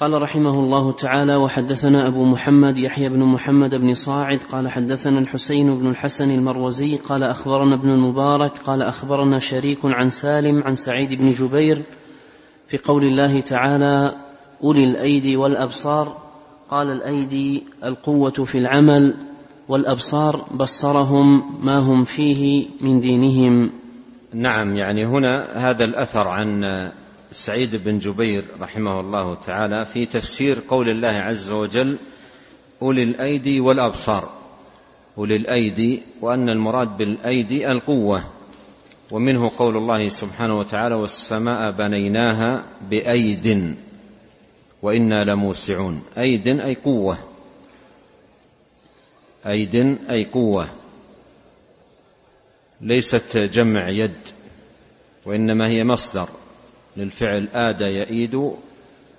قال 0.00 0.22
رحمه 0.22 0.50
الله 0.60 0.92
تعالى 0.92 1.36
وحدثنا 1.36 2.08
أبو 2.08 2.24
محمد 2.24 2.78
يحيى 2.78 3.08
بن 3.08 3.22
محمد 3.24 3.74
بن 3.74 3.94
صاعد 3.94 4.38
قال 4.38 4.68
حدثنا 4.70 5.18
الحسين 5.18 5.78
بن 5.78 5.86
الحسن 5.88 6.30
المروزي 6.30 6.96
قال 6.96 7.24
أخبرنا 7.24 7.74
ابن 7.76 7.90
المبارك 7.90 8.52
قال 8.58 8.82
أخبرنا 8.82 9.38
شريك 9.38 9.78
عن 9.84 10.08
سالم 10.08 10.62
عن 10.62 10.74
سعيد 10.74 11.14
بن 11.14 11.32
جبير 11.32 11.82
في 12.68 12.78
قول 12.78 13.04
الله 13.04 13.40
تعالى 13.40 14.14
أولي 14.64 14.84
الأيدي 14.84 15.36
والأبصار 15.36 16.31
قال 16.70 16.90
الأيدي 16.90 17.62
القوة 17.84 18.30
في 18.32 18.58
العمل 18.58 19.14
والأبصار 19.68 20.46
بصرهم 20.54 21.44
ما 21.64 21.78
هم 21.78 22.02
فيه 22.04 22.66
من 22.80 23.00
دينهم 23.00 23.72
نعم 24.34 24.76
يعني 24.76 25.04
هنا 25.06 25.52
هذا 25.56 25.84
الأثر 25.84 26.28
عن 26.28 26.62
سعيد 27.32 27.76
بن 27.76 27.98
جبير 27.98 28.42
رحمه 28.60 29.00
الله 29.00 29.34
تعالى 29.34 29.84
في 29.84 30.06
تفسير 30.06 30.58
قول 30.68 30.88
الله 30.88 31.08
عز 31.08 31.52
وجل 31.52 31.98
أولي 32.82 33.02
الأيدي 33.02 33.60
والأبصار 33.60 34.28
أولي 35.18 35.36
الأيدي 35.36 36.02
وأن 36.20 36.48
المراد 36.48 36.96
بالأيدي 36.96 37.70
القوة 37.72 38.24
ومنه 39.10 39.50
قول 39.58 39.76
الله 39.76 40.06
سبحانه 40.08 40.54
وتعالى 40.58 40.94
والسماء 40.94 41.70
بنيناها 41.72 42.64
بأيد 42.90 43.74
وإنا 44.82 45.24
لموسعون 45.24 46.02
أيد 46.18 46.48
أي 46.48 46.74
قوة 46.74 47.18
أيد 49.46 49.74
أي 50.10 50.24
قوة 50.24 50.68
ليست 52.80 53.36
جمع 53.36 53.88
يد 53.88 54.16
وإنما 55.26 55.68
هي 55.68 55.84
مصدر 55.84 56.28
للفعل 56.96 57.48
آد 57.54 57.80
يأيد 57.80 58.50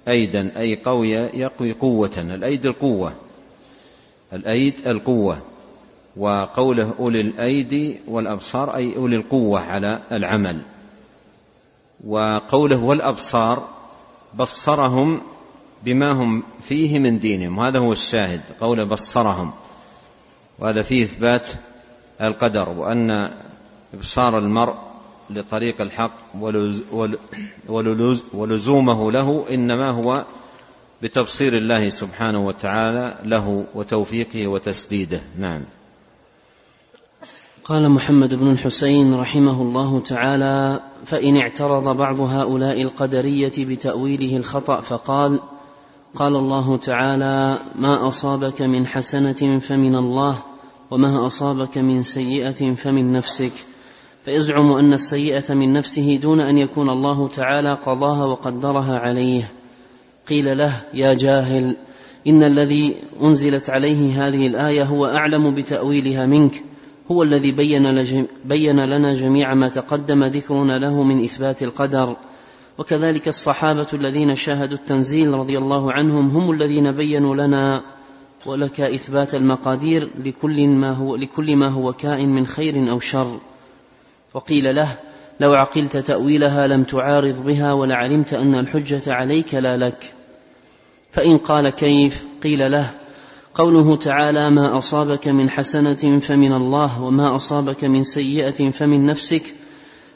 أيدا 0.07 0.59
أي 0.59 0.75
قوي 0.75 1.09
يقوي 1.13 1.71
قوة 1.73 2.11
الأيد 2.17 2.65
القوة 2.65 3.13
الأيد 4.33 4.87
القوة 4.87 5.37
وقوله 6.17 6.93
أولي 6.99 7.21
الأيدي 7.21 7.99
والأبصار 8.07 8.75
أي 8.75 8.95
أولي 8.95 9.15
القوة 9.15 9.59
على 9.59 10.01
العمل 10.11 10.61
وقوله 12.07 12.83
والأبصار 12.83 13.69
بصرهم 14.35 15.21
بما 15.85 16.11
هم 16.11 16.43
فيه 16.61 16.99
من 16.99 17.19
دينهم 17.19 17.57
وهذا 17.57 17.79
هو 17.79 17.91
الشاهد 17.91 18.41
قول 18.61 18.85
بصرهم 18.89 19.51
وهذا 20.59 20.81
فيه 20.81 21.03
إثبات 21.03 21.49
القدر 22.21 22.69
وأن 22.69 23.09
إبصار 23.93 24.37
المرء 24.37 24.73
لطريق 25.29 25.81
الحق 25.81 26.15
ولزومه 28.33 29.11
له 29.11 29.45
إنما 29.49 29.89
هو 29.91 30.25
بتبصير 31.01 31.57
الله 31.57 31.89
سبحانه 31.89 32.45
وتعالى 32.45 33.19
له 33.23 33.65
وتوفيقه 33.75 34.47
وتسديده 34.47 35.21
نعم 35.37 35.61
قال 37.63 37.91
محمد 37.91 38.33
بن 38.35 38.51
الحسين 38.51 39.13
رحمه 39.13 39.61
الله 39.61 39.99
تعالى 39.99 40.79
فان 41.05 41.37
اعترض 41.37 41.97
بعض 41.97 42.19
هؤلاء 42.21 42.81
القدريه 42.81 43.51
بتاويله 43.57 44.37
الخطا 44.37 44.79
فقال 44.79 45.39
قال 46.15 46.35
الله 46.35 46.77
تعالى 46.77 47.59
ما 47.75 48.07
اصابك 48.07 48.61
من 48.61 48.87
حسنه 48.87 49.59
فمن 49.59 49.95
الله 49.95 50.37
وما 50.91 51.25
اصابك 51.25 51.77
من 51.77 52.01
سيئه 52.01 52.73
فمن 52.75 53.11
نفسك 53.13 53.51
فيزعم 54.25 54.71
ان 54.71 54.93
السيئه 54.93 55.53
من 55.53 55.73
نفسه 55.73 56.15
دون 56.21 56.39
ان 56.39 56.57
يكون 56.57 56.89
الله 56.89 57.27
تعالى 57.27 57.73
قضاها 57.73 58.25
وقدرها 58.25 58.95
عليه 58.99 59.51
قيل 60.29 60.57
له 60.57 60.73
يا 60.93 61.13
جاهل 61.13 61.77
ان 62.27 62.43
الذي 62.43 62.95
انزلت 63.23 63.69
عليه 63.69 64.27
هذه 64.27 64.47
الايه 64.47 64.83
هو 64.83 65.05
اعلم 65.05 65.55
بتاويلها 65.55 66.25
منك 66.25 66.63
هو 67.11 67.23
الذي 67.23 67.51
بين 68.45 68.75
لنا 68.85 69.13
جميع 69.13 69.53
ما 69.53 69.69
تقدم 69.69 70.23
ذكرنا 70.23 70.79
له 70.79 71.03
من 71.03 71.23
اثبات 71.23 71.63
القدر 71.63 72.15
وكذلك 72.77 73.27
الصحابة 73.27 73.87
الذين 73.93 74.35
شاهدوا 74.35 74.77
التنزيل 74.77 75.33
رضي 75.33 75.57
الله 75.57 75.91
عنهم 75.93 76.29
هم 76.29 76.51
الذين 76.51 76.91
بينوا 76.91 77.35
لنا 77.35 77.81
ولك 78.45 78.81
إثبات 78.81 79.35
المقادير 79.35 80.09
لكل 80.25 80.67
ما 80.69 80.93
هو, 80.93 81.15
لكل 81.15 81.55
ما 81.57 81.71
هو 81.71 81.93
كائن 81.93 82.29
من 82.31 82.45
خير 82.45 82.91
أو 82.91 82.99
شر 82.99 83.39
وقيل 84.33 84.75
له 84.75 84.87
لو 85.39 85.53
عقلت 85.53 85.97
تأويلها 85.97 86.67
لم 86.67 86.83
تعارض 86.83 87.43
بها 87.45 87.73
ولعلمت 87.73 88.33
أن 88.33 88.55
الحجة 88.55 89.01
عليك 89.07 89.55
لا 89.55 89.77
لك 89.77 90.13
فإن 91.11 91.37
قال 91.37 91.69
كيف 91.69 92.23
قيل 92.43 92.59
له 92.71 92.91
قوله 93.53 93.95
تعالى 93.95 94.49
ما 94.49 94.77
أصابك 94.77 95.27
من 95.27 95.49
حسنة 95.49 96.19
فمن 96.19 96.53
الله 96.53 97.01
وما 97.03 97.35
أصابك 97.35 97.83
من 97.83 98.03
سيئة 98.03 98.69
فمن 98.69 99.05
نفسك 99.05 99.43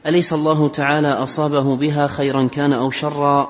اليس 0.08 0.34
الله 0.34 0.68
تعالى 0.70 1.08
اصابه 1.08 1.76
بها 1.76 2.08
خيرا 2.08 2.48
كان 2.48 2.74
او 2.74 2.90
شرا 2.90 3.48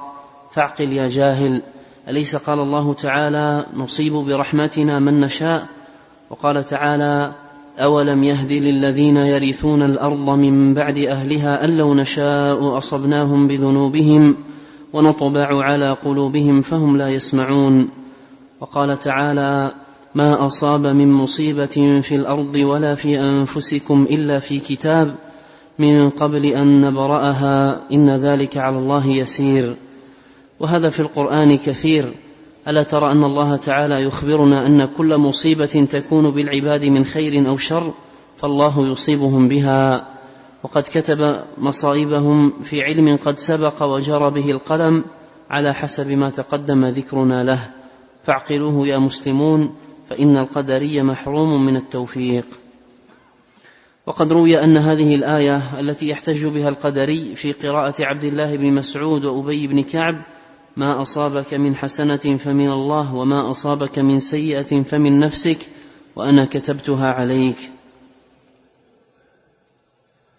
فاعقل 0.52 0.93
يا 0.93 1.08
جاهل 1.08 1.63
اليس 2.10 2.36
قال 2.36 2.60
الله 2.60 2.93
تعالى 2.93 3.65
نصيب 3.76 4.13
برحمتنا 4.13 5.00
من 5.00 5.20
نشاء 5.20 5.65
وقال 6.30 6.63
تعالى 6.63 7.34
اولم 7.80 8.24
يهد 8.24 8.52
للذين 8.52 9.17
يرثون 9.17 9.84
الارض 9.84 10.30
من 10.30 10.74
بعد 10.74 10.98
اهلها 10.98 11.63
ان 11.65 11.78
لو 11.78 11.93
نشاء 11.93 12.78
اصبناهم 12.78 13.48
بذنوبهم 13.48 14.38
ونطبع 14.93 15.48
على 15.63 15.91
قلوبهم 15.91 16.62
فهم 16.62 16.98
لا 16.98 17.10
يسمعون 17.10 17.89
وقال 18.62 19.00
تعالى 19.00 19.72
ما 20.15 20.46
اصاب 20.46 20.80
من 20.88 21.12
مصيبه 21.12 22.00
في 22.02 22.15
الارض 22.15 22.56
ولا 22.56 22.96
في 22.96 23.20
انفسكم 23.20 24.08
الا 24.12 24.39
في 24.39 24.60
كتاب 24.60 25.15
من 25.80 26.10
قبل 26.10 26.46
أن 26.46 26.82
نبرأها 26.82 27.82
إن 27.92 28.10
ذلك 28.10 28.58
على 28.58 28.78
الله 28.78 29.08
يسير 29.08 29.78
وهذا 30.60 30.90
في 30.90 31.00
القرآن 31.00 31.58
كثير 31.58 32.13
ألا 32.68 32.84
ترى 32.84 33.12
أن 33.12 33.24
الله 33.24 33.56
تعالى 33.58 34.02
يخبرنا 34.04 34.66
أن 34.66 34.86
كل 34.86 35.18
مصيبة 35.18 35.88
تكون 35.90 36.32
بالعباد 36.32 36.86
من 36.86 37.04
خير 37.04 37.50
أو 37.50 37.58
شر 37.58 37.94
فالله 38.38 38.88
يصيبهم 38.92 39.48
بها 39.48 40.08
وقد 40.63 40.84
كتب 40.84 41.40
مصائبهم 41.58 42.50
في 42.62 42.82
علم 42.82 43.18
قد 43.26 43.38
سبق 43.38 43.84
وجرى 43.84 44.30
به 44.32 44.52
القلم 44.52 45.04
على 45.50 45.74
حسب 45.74 46.12
ما 46.12 46.30
تقدم 46.30 46.86
ذكرنا 46.86 47.44
له 47.44 47.60
فاعقلوه 48.24 48.88
يا 48.88 48.98
مسلمون 48.98 49.76
فإن 50.10 50.38
القدري 50.38 51.02
محروم 51.02 51.66
من 51.66 51.76
التوفيق 51.78 52.46
وقد 54.08 54.34
روي 54.34 54.63
أن 54.63 54.78
هذه 54.78 55.15
الآية 55.15 55.80
التي 55.80 56.10
يحتج 56.10 56.46
بها 56.46 56.70
القدري 56.70 57.36
في 57.36 57.52
قراءة 57.52 57.93
عبد 58.00 58.24
الله 58.24 58.56
بن 58.58 58.74
مسعود 58.76 59.26
وأبي 59.26 59.67
بن 59.67 59.84
كعب 59.84 60.13
ما 60.78 61.02
أصابك 61.02 61.54
من 61.54 61.76
حسنة 61.76 62.38
فمن 62.38 62.70
الله 62.72 63.15
وما 63.15 63.50
أصابك 63.50 64.00
من 64.00 64.20
سيئة 64.20 64.84
فمن 64.84 65.20
نفسك 65.20 65.58
وأنا 66.15 66.46
كتبتها 66.46 67.06
عليك 67.08 67.70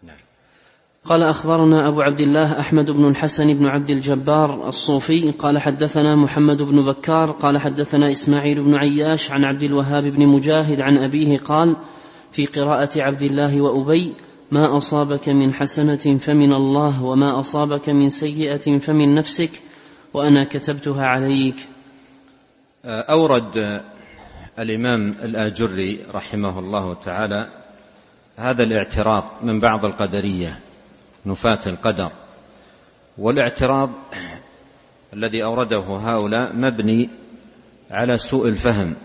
نعم. 0.02 0.16
قال 1.04 1.22
أخبرنا 1.22 1.88
أبو 1.88 2.00
عبد 2.00 2.20
الله 2.20 2.61
أحمد 2.61 2.90
بن 2.90 3.04
الحسن 3.09 3.54
بن 3.54 3.66
عبد 3.66 3.90
الجبار 3.90 4.66
الصوفي 4.68 5.31
قال 5.31 5.59
حدثنا 5.61 6.14
محمد 6.16 6.62
بن 6.62 6.87
بكار 6.92 7.31
قال 7.31 7.59
حدثنا 7.59 8.11
إسماعيل 8.12 8.64
بن 8.64 8.74
عياش 8.74 9.31
عن 9.31 9.44
عبد 9.44 9.62
الوهاب 9.62 10.02
بن 10.04 10.26
مجاهد 10.26 10.81
عن 10.81 10.98
أبيه 11.04 11.38
قال: 11.38 11.76
في 12.33 12.47
قراءة 12.47 12.91
عبد 12.97 13.23
الله 13.23 13.61
وأبي 13.61 14.12
ما 14.51 14.77
أصابك 14.77 15.29
من 15.29 15.55
حسنة 15.55 16.19
فمن 16.19 16.53
الله 16.53 17.05
وما 17.05 17.41
أصابك 17.41 17.88
من 17.88 18.11
سيئة 18.11 18.79
فمن 18.79 19.14
نفسك 19.14 19.51
وأنا 20.14 20.45
كتبتها 20.45 21.03
عليك 21.05 21.69
أه، 22.85 23.01
أورد 23.11 23.57
الإمام 24.59 25.11
الآجري 25.11 26.05
رحمه 26.11 26.59
الله 26.59 26.95
تعالى 26.95 27.49
هذا 28.37 28.62
الاعتراض 28.62 29.25
من 29.43 29.61
بعض 29.61 29.85
القدرية 29.85 30.59
نفاة 31.27 31.59
القدر 31.67 32.11
والاعتراض 33.19 33.91
الذي 35.14 35.45
أورده 35.45 35.79
هؤلاء 35.91 36.57
مبني 36.57 37.09
على 37.91 38.19
سوء 38.19 38.49
الفهم 38.49 38.97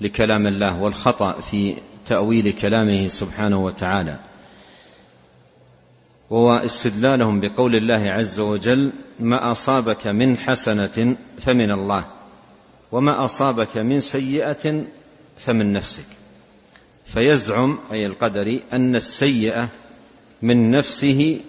لكلام 0.00 0.46
الله 0.46 0.82
والخطأ 0.82 1.40
في 1.40 1.74
تأويل 2.08 2.52
كلامه 2.52 3.06
سبحانه 3.06 3.64
وتعالى 3.64 4.18
وهو 6.30 6.52
استدلالهم 6.52 7.40
بقول 7.40 7.76
الله 7.76 8.10
عز 8.10 8.40
وجل 8.40 8.92
ما 9.20 9.52
أصابك 9.52 10.06
من 10.06 10.38
حسنة 10.38 11.16
فمن 11.38 11.70
الله 11.70 12.04
وما 12.92 13.24
أصابك 13.24 13.76
من 13.76 14.00
سيئة 14.00 14.84
فمن 15.38 15.72
نفسك 15.72 16.04
فيزعم 17.06 17.78
أي 17.92 18.06
القدري 18.06 18.62
أن 18.72 18.96
السيئة 18.96 19.68
من 20.42 20.70
نفسه 20.70 21.40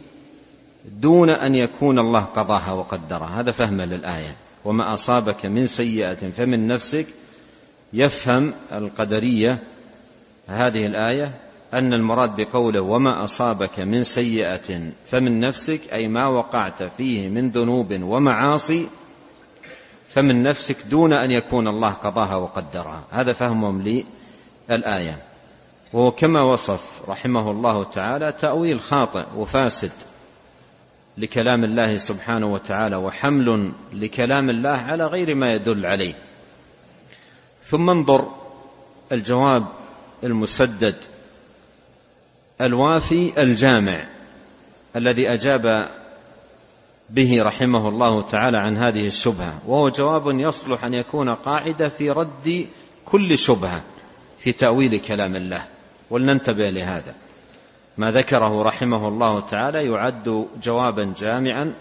دون 0.91 1.29
أن 1.29 1.55
يكون 1.55 1.99
الله 1.99 2.25
قضاها 2.25 2.71
وقدرها 2.71 3.39
هذا 3.39 3.51
فهم 3.51 3.81
للآية 3.81 4.35
وما 4.65 4.93
أصابك 4.93 5.45
من 5.45 5.65
سيئة 5.65 6.29
فمن 6.29 6.67
نفسك 6.67 7.07
يفهم 7.93 8.53
القدرية 8.71 9.61
هذه 10.49 10.85
الآية 10.85 11.31
أن 11.73 11.93
المراد 11.93 12.35
بقوله 12.35 12.81
وما 12.81 13.23
أصابك 13.23 13.79
من 13.79 14.03
سيئة 14.03 14.91
فمن 15.09 15.39
نفسك 15.39 15.93
أي 15.93 16.07
ما 16.07 16.27
وقعت 16.27 16.83
فيه 16.83 17.29
من 17.29 17.49
ذنوب 17.49 17.91
ومعاصي 18.01 18.87
فمن 20.07 20.43
نفسك 20.43 20.77
دون 20.89 21.13
أن 21.13 21.31
يكون 21.31 21.67
الله 21.67 21.91
قضاها 21.93 22.35
وقدرها 22.35 23.03
هذا 23.11 23.33
فهمهم 23.33 24.03
للآية 24.69 25.21
وهو 25.93 26.11
كما 26.11 26.43
وصف 26.43 27.09
رحمه 27.09 27.51
الله 27.51 27.83
تعالى 27.89 28.31
تأويل 28.31 28.79
خاطئ 28.81 29.25
وفاسد 29.37 29.91
لكلام 31.17 31.63
الله 31.63 31.97
سبحانه 31.97 32.47
وتعالى 32.47 32.95
وحمل 32.95 33.71
لكلام 33.93 34.49
الله 34.49 34.69
على 34.69 35.05
غير 35.05 35.35
ما 35.35 35.53
يدل 35.53 35.85
عليه 35.85 36.13
ثم 37.63 37.89
انظر 37.89 38.27
الجواب 39.11 39.65
المسدد 40.23 40.95
الوافي 42.61 43.41
الجامع 43.41 44.07
الذي 44.95 45.29
أجاب 45.33 45.87
به 47.09 47.43
رحمه 47.43 47.87
الله 47.87 48.21
تعالى 48.21 48.57
عن 48.57 48.77
هذه 48.77 49.05
الشبهة 49.05 49.61
وهو 49.67 49.89
جواب 49.89 50.39
يصلح 50.39 50.83
أن 50.85 50.93
يكون 50.93 51.29
قاعدة 51.29 51.87
في 51.89 52.11
رد 52.11 52.67
كل 53.05 53.37
شبهة 53.37 53.81
في 54.39 54.51
تأويل 54.51 55.01
كلام 55.07 55.35
الله 55.35 55.63
ولننتبه 56.09 56.69
لهذا 56.69 57.15
ما 57.97 58.11
ذكره 58.11 58.63
رحمه 58.63 59.07
الله 59.07 59.39
تعالى 59.49 59.83
يعد 59.85 60.45
جوابا 60.63 61.13
جامعا 61.17 61.73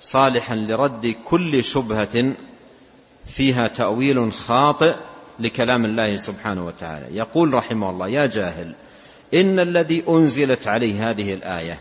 صالحا 0.00 0.54
لرد 0.56 1.14
كل 1.24 1.64
شبهة 1.64 2.34
فيها 3.26 3.66
تأويل 3.68 4.32
خاطئ 4.32 4.94
لكلام 5.40 5.84
الله 5.84 6.16
سبحانه 6.16 6.66
وتعالى 6.66 7.16
يقول 7.16 7.54
رحمه 7.54 7.90
الله 7.90 8.08
يا 8.08 8.26
جاهل 8.26 8.74
إن 9.34 9.60
الذي 9.60 10.04
أنزلت 10.08 10.66
عليه 10.66 11.10
هذه 11.10 11.34
الآية 11.34 11.78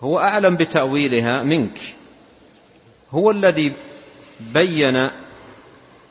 هو 0.00 0.18
أعلم 0.20 0.56
بتأويلها 0.56 1.42
منك 1.42 1.80
هو 3.10 3.30
الذي 3.30 3.72
بين 4.40 5.10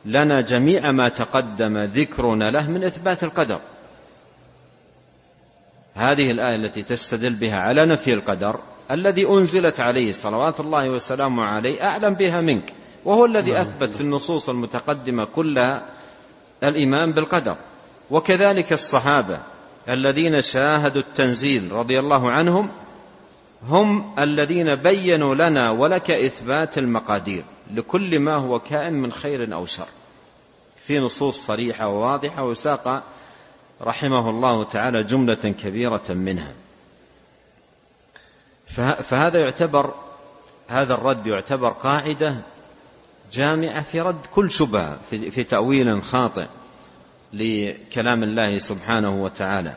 لنا 0.04 0.40
جميع 0.40 0.92
ما 0.92 1.08
تقدم 1.08 1.78
ذكرنا 1.78 2.50
له 2.50 2.70
من 2.70 2.84
إثبات 2.84 3.24
القدر 3.24 3.60
هذه 5.94 6.30
الآية 6.30 6.54
التي 6.54 6.82
تستدل 6.82 7.34
بها 7.34 7.56
على 7.56 7.86
نفي 7.86 8.12
القدر 8.12 8.60
الذي 8.90 9.28
أنزلت 9.28 9.80
عليه 9.80 10.12
صلوات 10.12 10.60
الله 10.60 10.90
وسلامه 10.90 11.42
عليه 11.42 11.84
أعلم 11.84 12.14
بها 12.14 12.40
منك 12.40 12.72
وهو 13.04 13.24
الذي 13.24 13.60
أثبت 13.60 13.92
في 13.94 14.00
النصوص 14.00 14.48
المتقدمة 14.48 15.24
كلها 15.24 15.82
الإيمان 16.62 17.12
بالقدر 17.12 17.56
وكذلك 18.10 18.72
الصحابة 18.72 19.40
الذين 19.88 20.42
شاهدوا 20.42 21.02
التنزيل 21.02 21.72
رضي 21.72 22.00
الله 22.00 22.30
عنهم 22.32 22.70
هم 23.66 24.14
الذين 24.18 24.74
بينوا 24.74 25.34
لنا 25.34 25.70
ولك 25.70 26.10
إثبات 26.10 26.78
المقادير 26.78 27.44
لكل 27.70 28.18
ما 28.20 28.34
هو 28.36 28.58
كائن 28.58 28.92
من 28.92 29.12
خير 29.12 29.54
أو 29.54 29.64
شر 29.66 29.86
في 30.76 30.98
نصوص 31.00 31.46
صريحة 31.46 31.88
وواضحة 31.88 32.44
وساق 32.44 33.02
رحمه 33.82 34.30
الله 34.30 34.64
تعالى 34.64 35.04
جملة 35.04 35.34
كبيرة 35.62 36.02
منها 36.08 36.52
فهذا 39.04 39.38
يعتبر 39.40 39.94
هذا 40.68 40.94
الرد 40.94 41.26
يعتبر 41.26 41.68
قاعدة 41.72 42.34
جامعة 43.34 43.82
في 43.82 44.00
رد 44.00 44.26
كل 44.34 44.50
شبهة 44.50 44.98
في, 45.10 45.30
في 45.30 45.44
تأويل 45.44 46.02
خاطئ 46.02 46.46
لكلام 47.32 48.22
الله 48.22 48.58
سبحانه 48.58 49.22
وتعالى 49.22 49.74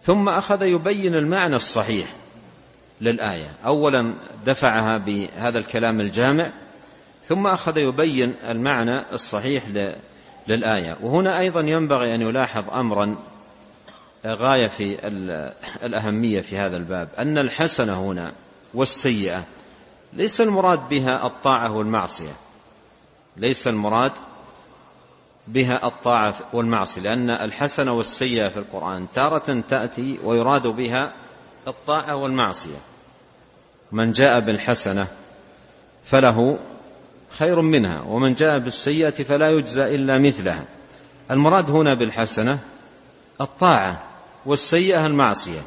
ثم 0.00 0.28
أخذ 0.28 0.62
يبين 0.62 1.14
المعنى 1.14 1.56
الصحيح 1.56 2.14
للآية 3.00 3.52
أولا 3.66 4.14
دفعها 4.46 4.98
بهذا 4.98 5.58
الكلام 5.58 6.00
الجامع 6.00 6.52
ثم 7.22 7.46
أخذ 7.46 7.72
يبين 7.78 8.34
المعنى 8.44 9.12
الصحيح 9.12 9.64
للآية 10.48 10.96
وهنا 11.02 11.38
أيضا 11.40 11.60
ينبغي 11.60 12.14
أن 12.14 12.20
يلاحظ 12.20 12.70
أمرا 12.70 13.16
آه، 14.24 14.34
غاية 14.34 14.68
في 14.68 15.08
الأهمية 15.82 16.40
في 16.40 16.56
هذا 16.58 16.76
الباب 16.76 17.08
أن 17.18 17.38
الحسنة 17.38 18.06
هنا 18.06 18.32
والسيئة 18.74 19.44
ليس 20.16 20.40
المراد 20.40 20.88
بها 20.88 21.26
الطاعة 21.26 21.76
والمعصية 21.76 22.32
ليس 23.36 23.66
المراد 23.68 24.12
بها 25.48 25.86
الطاعة 25.86 26.34
والمعصية 26.52 27.00
لأن 27.02 27.30
الحسنة 27.30 27.92
والسيئة 27.92 28.48
في 28.48 28.56
القرآن 28.58 29.06
تارة 29.14 29.60
تأتي 29.60 30.18
ويراد 30.24 30.66
بها 30.66 31.14
الطاعة 31.68 32.16
والمعصية 32.16 32.76
من 33.92 34.12
جاء 34.12 34.40
بالحسنة 34.40 35.08
فله 36.04 36.36
خير 37.30 37.60
منها 37.60 38.02
ومن 38.02 38.34
جاء 38.34 38.58
بالسيئة 38.58 39.22
فلا 39.22 39.50
يجزى 39.50 39.94
إلا 39.94 40.18
مثلها 40.18 40.64
المراد 41.30 41.70
هنا 41.70 41.94
بالحسنة 41.98 42.58
الطاعة 43.40 44.02
والسيئة 44.46 45.06
المعصية 45.06 45.60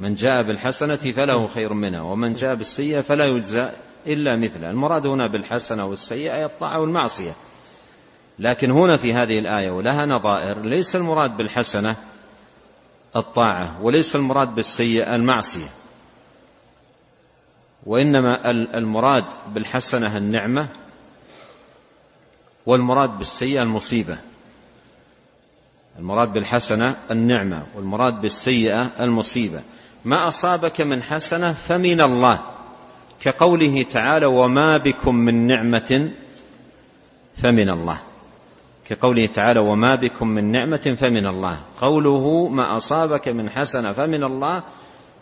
من 0.00 0.14
جاء 0.14 0.42
بالحسنة 0.42 0.96
فله 0.96 1.46
خير 1.46 1.72
منها 1.74 2.00
ومن 2.00 2.34
جاء 2.34 2.54
بالسيئة 2.54 3.00
فلا 3.00 3.24
يجزى 3.24 3.68
إلا 4.06 4.36
مثلها 4.36 4.70
المراد 4.70 5.06
هنا 5.06 5.26
بالحسنة 5.28 5.86
والسيئة 5.86 6.46
الطاعة 6.46 6.80
والمعصية 6.80 7.32
لكن 8.38 8.70
هنا 8.70 8.96
في 8.96 9.14
هذه 9.14 9.38
الآية 9.38 9.70
ولها 9.70 10.06
نظائر 10.06 10.60
ليس 10.60 10.96
المراد 10.96 11.36
بالحسنة 11.36 11.96
الطاعة 13.16 13.82
وليس 13.82 14.16
المراد 14.16 14.54
بالسيئة 14.54 15.16
المعصية 15.16 15.68
وإنما 17.86 18.50
المراد 18.50 19.24
بالحسنة 19.54 20.16
النعمة 20.16 20.68
والمراد 22.66 23.18
بالسيئة 23.18 23.62
المصيبة 23.62 24.18
المراد 25.98 26.32
بالحسنة 26.32 26.96
النعمة 27.10 27.66
والمراد 27.74 28.20
بالسيئة 28.20 28.92
المصيبة 29.04 29.62
ما 30.06 30.28
أصابك 30.28 30.80
من 30.80 31.02
حسنة 31.02 31.52
فمن 31.52 32.00
الله 32.00 32.38
كقوله 33.20 33.82
تعالى 33.82 34.26
وما 34.26 34.76
بكم 34.78 35.14
من 35.16 35.46
نعمة 35.46 36.12
فمن 37.36 37.68
الله 37.70 37.98
كقوله 38.86 39.26
تعالى 39.26 39.60
وما 39.70 39.94
بكم 39.94 40.28
من 40.28 40.44
نعمة 40.52 40.94
فمن 40.98 41.26
الله 41.26 41.56
قوله 41.80 42.48
ما 42.48 42.76
أصابك 42.76 43.28
من 43.28 43.50
حسنة 43.50 43.92
فمن 43.92 44.24
الله 44.24 44.62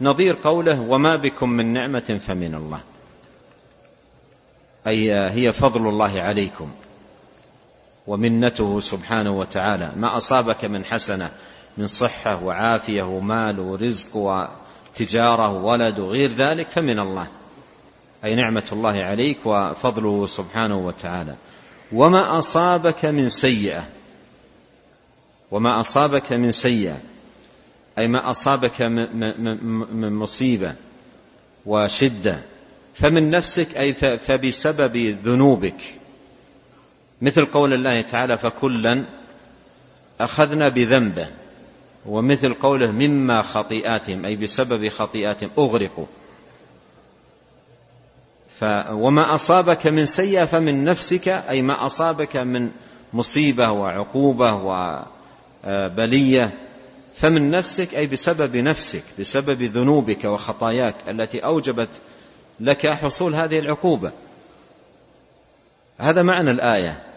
نظير 0.01 0.39
قوله 0.45 0.81
وما 0.81 1.17
بكم 1.17 1.51
من 1.51 1.73
نعمة 1.73 2.19
فمن 2.21 2.55
الله 2.55 2.81
أي 4.87 5.11
هي 5.13 5.53
فضل 5.53 5.89
الله 5.89 6.21
عليكم 6.21 6.71
ومنته 8.07 8.81
سبحانه 8.81 9.31
وتعالى 9.31 9.93
ما 9.97 10.17
أصابك 10.17 10.65
من 10.65 10.85
حسنة 10.85 11.31
من 11.79 11.87
صحة 11.87 12.45
وعافية 12.45 13.03
ومال 13.03 13.61
ورزق 13.61 14.17
تجاره 14.95 15.63
ولد 15.65 15.99
وغير 15.99 16.31
ذلك 16.31 16.69
فمن 16.69 16.99
الله 16.99 17.29
اي 18.25 18.35
نعمه 18.35 18.65
الله 18.73 18.91
عليك 19.05 19.39
وفضله 19.47 20.27
سبحانه 20.27 20.79
وتعالى 20.87 21.37
وما 21.93 22.39
اصابك 22.39 23.05
من 23.05 23.29
سيئه 23.29 23.85
وما 25.51 25.81
اصابك 25.81 26.33
من 26.33 26.51
سيئه 26.51 26.99
اي 27.99 28.09
ما 28.09 28.31
اصابك 28.31 28.83
من 28.83 30.13
مصيبه 30.13 30.75
وشده 31.67 32.41
فمن 32.95 33.31
نفسك 33.31 33.77
اي 33.77 33.95
فبسبب 34.19 34.97
ذنوبك 34.97 35.83
مثل 37.23 37.47
قول 37.47 37.73
الله 37.75 38.01
تعالى 38.01 38.39
فكلا 38.39 39.07
اخذنا 40.21 40.69
بذنبه 40.69 41.29
ومثل 42.07 42.55
قوله 42.55 42.91
مما 42.91 43.43
خطيئاتهم 43.43 44.25
أي 44.25 44.37
بسبب 44.37 44.89
خطيئاتهم 44.89 45.51
أغرقوا 45.59 46.07
ف 48.59 48.65
وما 48.93 49.35
أصابك 49.35 49.87
من 49.87 50.07
سيئة 50.07 50.45
فمن 50.45 50.85
نفسك 50.85 51.29
أي 51.29 51.63
ما 51.63 51.87
أصابك 51.87 52.37
من 52.37 52.71
مصيبة 53.13 53.71
وعقوبة 53.73 54.53
وبلية 55.65 56.45
آه، 56.45 56.53
فمن 57.15 57.51
نفسك 57.51 57.95
أي 57.95 58.07
بسبب 58.07 58.57
نفسك 58.57 59.03
بسبب 59.21 59.63
ذنوبك 59.63 60.25
وخطاياك 60.25 60.95
التي 61.09 61.39
أوجبت 61.45 61.89
لك 62.61 62.87
حصول 62.87 63.35
هذه 63.37 63.59
العقوبة 63.59 64.13
هذا 66.01 66.23
معنى 66.23 66.51
الآية 66.51 67.14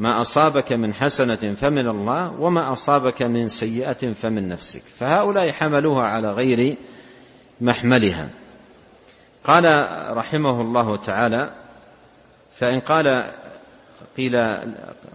ما 0.00 0.20
أصابك 0.20 0.72
من 0.72 0.94
حسنة 0.94 1.54
فمن 1.54 1.88
الله 1.90 2.40
وما 2.40 2.72
أصابك 2.72 3.22
من 3.22 3.48
سيئة 3.48 4.12
فمن 4.12 4.48
نفسك 4.48 4.82
فهؤلاء 4.82 5.50
حملوها 5.52 6.06
على 6.06 6.28
غير 6.28 6.58
محملها 7.60 8.28
قال 9.44 9.64
رحمه 10.16 10.60
الله 10.60 10.96
تعالى 10.96 11.54
فإن 12.54 12.80
قال 12.80 13.06
قيل 14.16 14.32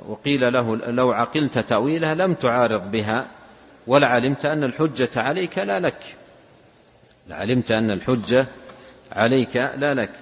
وقيل 0.07 0.39
له 0.53 0.75
لو 0.75 1.11
عقلت 1.11 1.59
تأويلها 1.59 2.13
لم 2.13 2.33
تعارض 2.33 2.91
بها 2.91 3.27
ولعلمت 3.87 4.45
أن 4.45 4.63
الحجة 4.63 5.09
عليك 5.17 5.57
لا 5.57 5.79
لك 5.79 6.15
لعلمت 7.29 7.71
أن 7.71 7.91
الحجة 7.91 8.47
عليك 9.11 9.55
لا 9.55 9.93
لك 9.93 10.19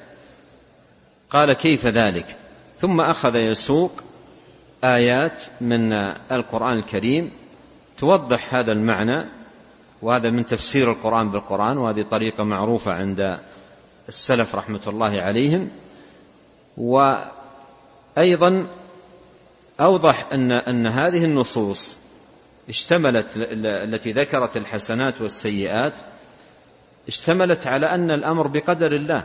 قال 1.30 1.58
كيف 1.58 1.88
ذلك 1.88 2.36
ثم 2.80 3.02
أخذ 3.02 3.36
يسوق 3.36 4.04
آيات 4.84 5.44
من 5.62 5.94
القرآن 6.32 6.78
الكريم 6.78 7.32
توضح 7.98 8.56
هذا 8.56 8.72
المعنى 8.72 9.30
وهذا 10.02 10.30
من 10.30 10.46
تفسير 10.46 10.92
القرآن 10.92 11.30
بالقرآن 11.32 11.78
وهذه 11.78 12.06
طريقة 12.12 12.44
معروفة 12.44 12.92
عند 12.92 13.40
السلف 14.08 14.56
رحمة 14.56 14.82
الله 14.88 15.22
عليهم 15.22 15.72
وأيضا 18.18 18.68
أوضح 19.80 20.26
أن 20.34 20.52
أن 20.52 20.88
هذه 20.88 21.24
النصوص 21.26 21.96
اشتملت 22.70 23.26
التي 23.56 24.12
ذكرت 24.12 24.58
الحسنات 24.58 25.22
والسيئات 25.22 25.94
اشتملت 27.08 27.68
على 27.68 27.86
أن 27.86 28.12
الأمر 28.12 28.48
بقدر 28.48 28.88
الله 28.96 29.24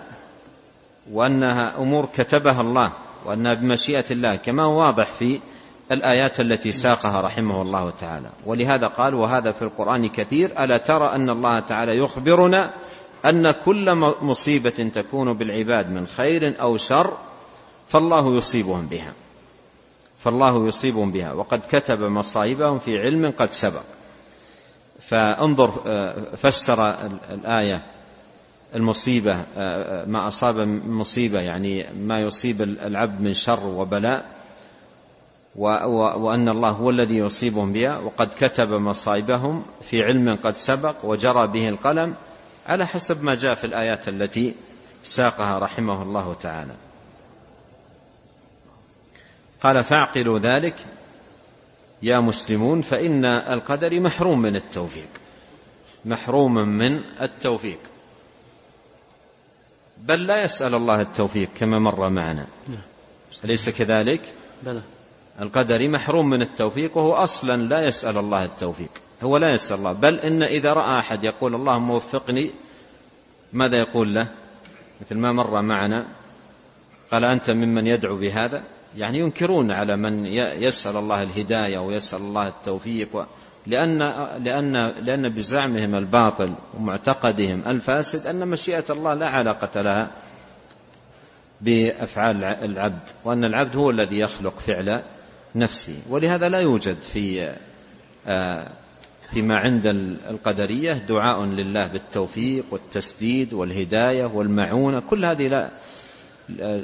وأنها 1.13 1.79
أمور 1.79 2.07
كتبها 2.15 2.61
الله 2.61 2.93
وأنها 3.29 3.55
بمشيئة 3.55 4.05
الله 4.11 4.37
كما 4.37 4.63
هو 4.63 4.81
واضح 4.81 5.15
في 5.15 5.41
الآيات 5.93 6.41
التي 6.41 6.73
ساقها 6.73 7.21
رحمه 7.25 7.63
الله 7.63 7.91
تعالى 7.91 8.31
ولهذا 8.47 8.87
قال 8.87 9.15
وهذا 9.15 9.53
في 9.53 9.63
القرآن 9.63 10.09
كثير 10.09 10.51
ألا 10.65 10.79
ترى 10.79 11.05
أن 11.13 11.31
الله 11.31 11.61
تعالى 11.61 11.97
يخبرنا 11.97 12.75
أن 13.25 13.51
كل 13.65 13.95
مصيبة 14.23 14.91
تكون 14.95 15.33
بالعباد 15.33 15.91
من 15.91 16.07
خير 16.07 16.63
أو 16.63 16.77
شر 16.77 17.17
فالله 17.87 18.37
يصيبهم 18.37 18.87
بها 18.87 19.13
فالله 20.19 20.67
يصيبهم 20.67 21.13
بها 21.13 21.33
وقد 21.33 21.61
كتب 21.69 21.99
مصائبهم 21.99 22.79
في 22.79 22.91
علم 22.99 23.31
قد 23.39 23.51
سبق 23.51 23.83
فانظر 25.09 25.69
آه، 25.87 26.37
فسر 26.37 26.95
الآية 27.33 27.85
المصيبة 28.75 29.35
آه، 29.35 29.47
آه، 30.03 30.05
ما 30.07 30.29
أصاب 30.29 30.57
من 30.61 30.91
مصيبة 30.91 31.41
يعني 31.41 31.87
ما 31.99 32.21
يصيب 32.21 32.63
العبد 32.63 33.21
من 33.21 33.35
شر 33.35 33.67
وبلاء 33.67 34.39
وأن 36.23 36.49
الله 36.49 36.71
هو 36.71 36.91
الذي 36.91 37.17
يصيبهم 37.19 37.73
بها 37.73 37.99
وقد 37.99 38.29
كتب 38.37 38.69
مصائبهم 38.81 39.63
في 39.83 40.03
علم 40.03 40.37
قد 40.37 40.57
سبق 40.57 41.05
وجرى 41.05 41.53
به 41.53 41.69
القلم 41.69 42.15
على 42.67 42.87
حسب 42.87 43.25
ما 43.25 43.35
جاء 43.35 43.55
في 43.55 43.65
الآيات 43.65 44.09
التي 44.09 44.55
ساقها 45.05 45.53
رحمه 45.59 46.03
الله 46.03 46.35
تعالى 46.35 46.75
قال 49.63 49.85
فاعقلوا 49.85 50.39
ذلك 50.39 50.87
يا 52.03 52.21
مسلمون 52.21 52.81
فإن 52.83 53.25
القدر 53.27 54.01
محروم 54.01 54.43
من 54.43 54.57
التوفيق 54.57 55.09
محروم 56.05 56.55
من 56.55 56.97
التوفيق 57.23 57.79
بل 60.03 60.27
لا 60.27 60.45
يسأل 60.45 60.75
الله 60.75 61.01
التوفيق 61.01 61.49
كما 61.55 61.79
مر 61.79 62.09
معنا 62.13 62.47
نعم. 62.69 62.83
أليس 63.45 63.69
كذلك 63.69 64.21
بلى 64.63 64.83
القدري 65.41 65.89
محروم 65.89 66.31
من 66.31 66.43
التوفيق 66.43 66.97
وهو 66.99 67.13
أصلا 67.13 67.57
لا 67.57 67.85
يسأل 67.87 68.19
الله 68.19 68.45
التوفيق 68.45 68.91
هو 69.23 69.37
لا 69.37 69.51
يسأل 69.55 69.77
الله 69.79 69.93
بل 69.93 70.19
إن 70.19 70.43
إذا 70.43 70.73
رأى 70.73 70.99
أحد 70.99 71.25
يقول 71.25 71.55
اللهم 71.55 71.91
وفقني 71.91 72.53
ماذا 73.53 73.79
يقول 73.79 74.15
له 74.15 74.29
مثل 75.01 75.15
ما 75.19 75.33
مر 75.33 75.63
معنا 75.63 76.07
قال 77.13 77.25
أنت 77.25 77.51
ممن 77.51 77.87
يدعو 77.87 78.17
بهذا 78.21 78.63
يعني 78.97 79.19
ينكرون 79.19 79.73
على 79.73 79.97
من 79.97 80.27
يسأل 80.67 80.97
الله 80.97 81.23
الهداية 81.23 81.79
ويسأل 81.79 82.19
الله 82.19 82.49
التوفيق 82.49 83.27
لأن, 83.69 83.99
لأن, 84.45 84.73
لأن 85.05 85.29
بزعمهم 85.29 85.95
الباطل 85.95 86.55
ومعتقدهم 86.75 87.63
الفاسد 87.67 88.27
أن 88.27 88.49
مشيئة 88.49 88.85
الله 88.91 89.15
لا 89.15 89.27
علاقة 89.27 89.83
لها 89.83 90.11
بأفعال 91.61 92.45
العبد 92.45 93.03
وأن 93.25 93.45
العبد 93.45 93.77
هو 93.77 93.91
الذي 93.91 94.19
يخلق 94.19 94.59
فعل 94.59 95.03
نفسه 95.55 95.97
ولهذا 96.11 96.49
لا 96.49 96.59
يوجد 96.61 96.95
في 96.95 97.55
آه، 98.27 98.73
فيما 99.31 99.57
عند 99.57 99.87
القدرية 100.33 101.07
دعاء 101.09 101.45
لله 101.45 101.87
بالتوفيق 101.93 102.65
والتسديد 102.71 103.53
والهداية 103.53 104.25
والمعونة 104.25 105.01
كل 105.01 105.25
هذه 105.25 105.43
لا 105.43 105.71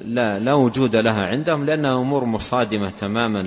لا, 0.05 0.39
لا 0.39 0.55
وجود 0.55 0.97
لها 0.97 1.27
عندهم 1.27 1.65
لأنها 1.65 1.95
أمور 2.03 2.25
مصادمة 2.25 2.91
تماما 2.91 3.43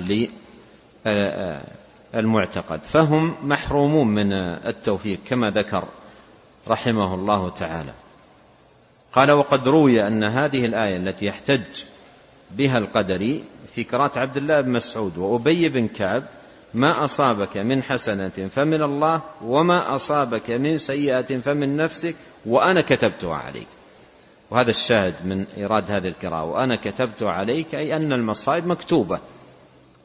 المعتقد 2.14 2.82
فهم 2.82 3.34
محرومون 3.42 4.08
من 4.14 4.32
التوفيق 4.66 5.18
كما 5.26 5.50
ذكر 5.50 5.84
رحمه 6.68 7.14
الله 7.14 7.48
تعالى 7.50 7.92
قال 9.12 9.32
وقد 9.36 9.68
روي 9.68 10.06
ان 10.06 10.24
هذه 10.24 10.64
الايه 10.64 10.96
التي 10.96 11.26
يحتج 11.26 11.82
بها 12.50 12.78
القدري 12.78 13.44
في 13.74 13.84
قراءه 13.84 14.18
عبد 14.18 14.36
الله 14.36 14.60
بن 14.60 14.72
مسعود 14.72 15.18
وابي 15.18 15.68
بن 15.68 15.88
كعب 15.88 16.22
ما 16.74 17.04
اصابك 17.04 17.56
من 17.56 17.82
حسنه 17.82 18.28
فمن 18.28 18.82
الله 18.82 19.22
وما 19.42 19.94
اصابك 19.94 20.50
من 20.50 20.76
سيئه 20.76 21.40
فمن 21.40 21.76
نفسك 21.76 22.16
وانا 22.46 22.80
كتبتها 22.88 23.34
عليك 23.36 23.66
وهذا 24.50 24.70
الشاهد 24.70 25.14
من 25.26 25.46
ايراد 25.56 25.90
هذه 25.90 26.08
القراءه 26.08 26.44
وانا 26.44 26.76
كتبت 26.76 27.22
عليك 27.22 27.74
اي 27.74 27.96
ان 27.96 28.12
المصائب 28.12 28.66
مكتوبه 28.66 29.20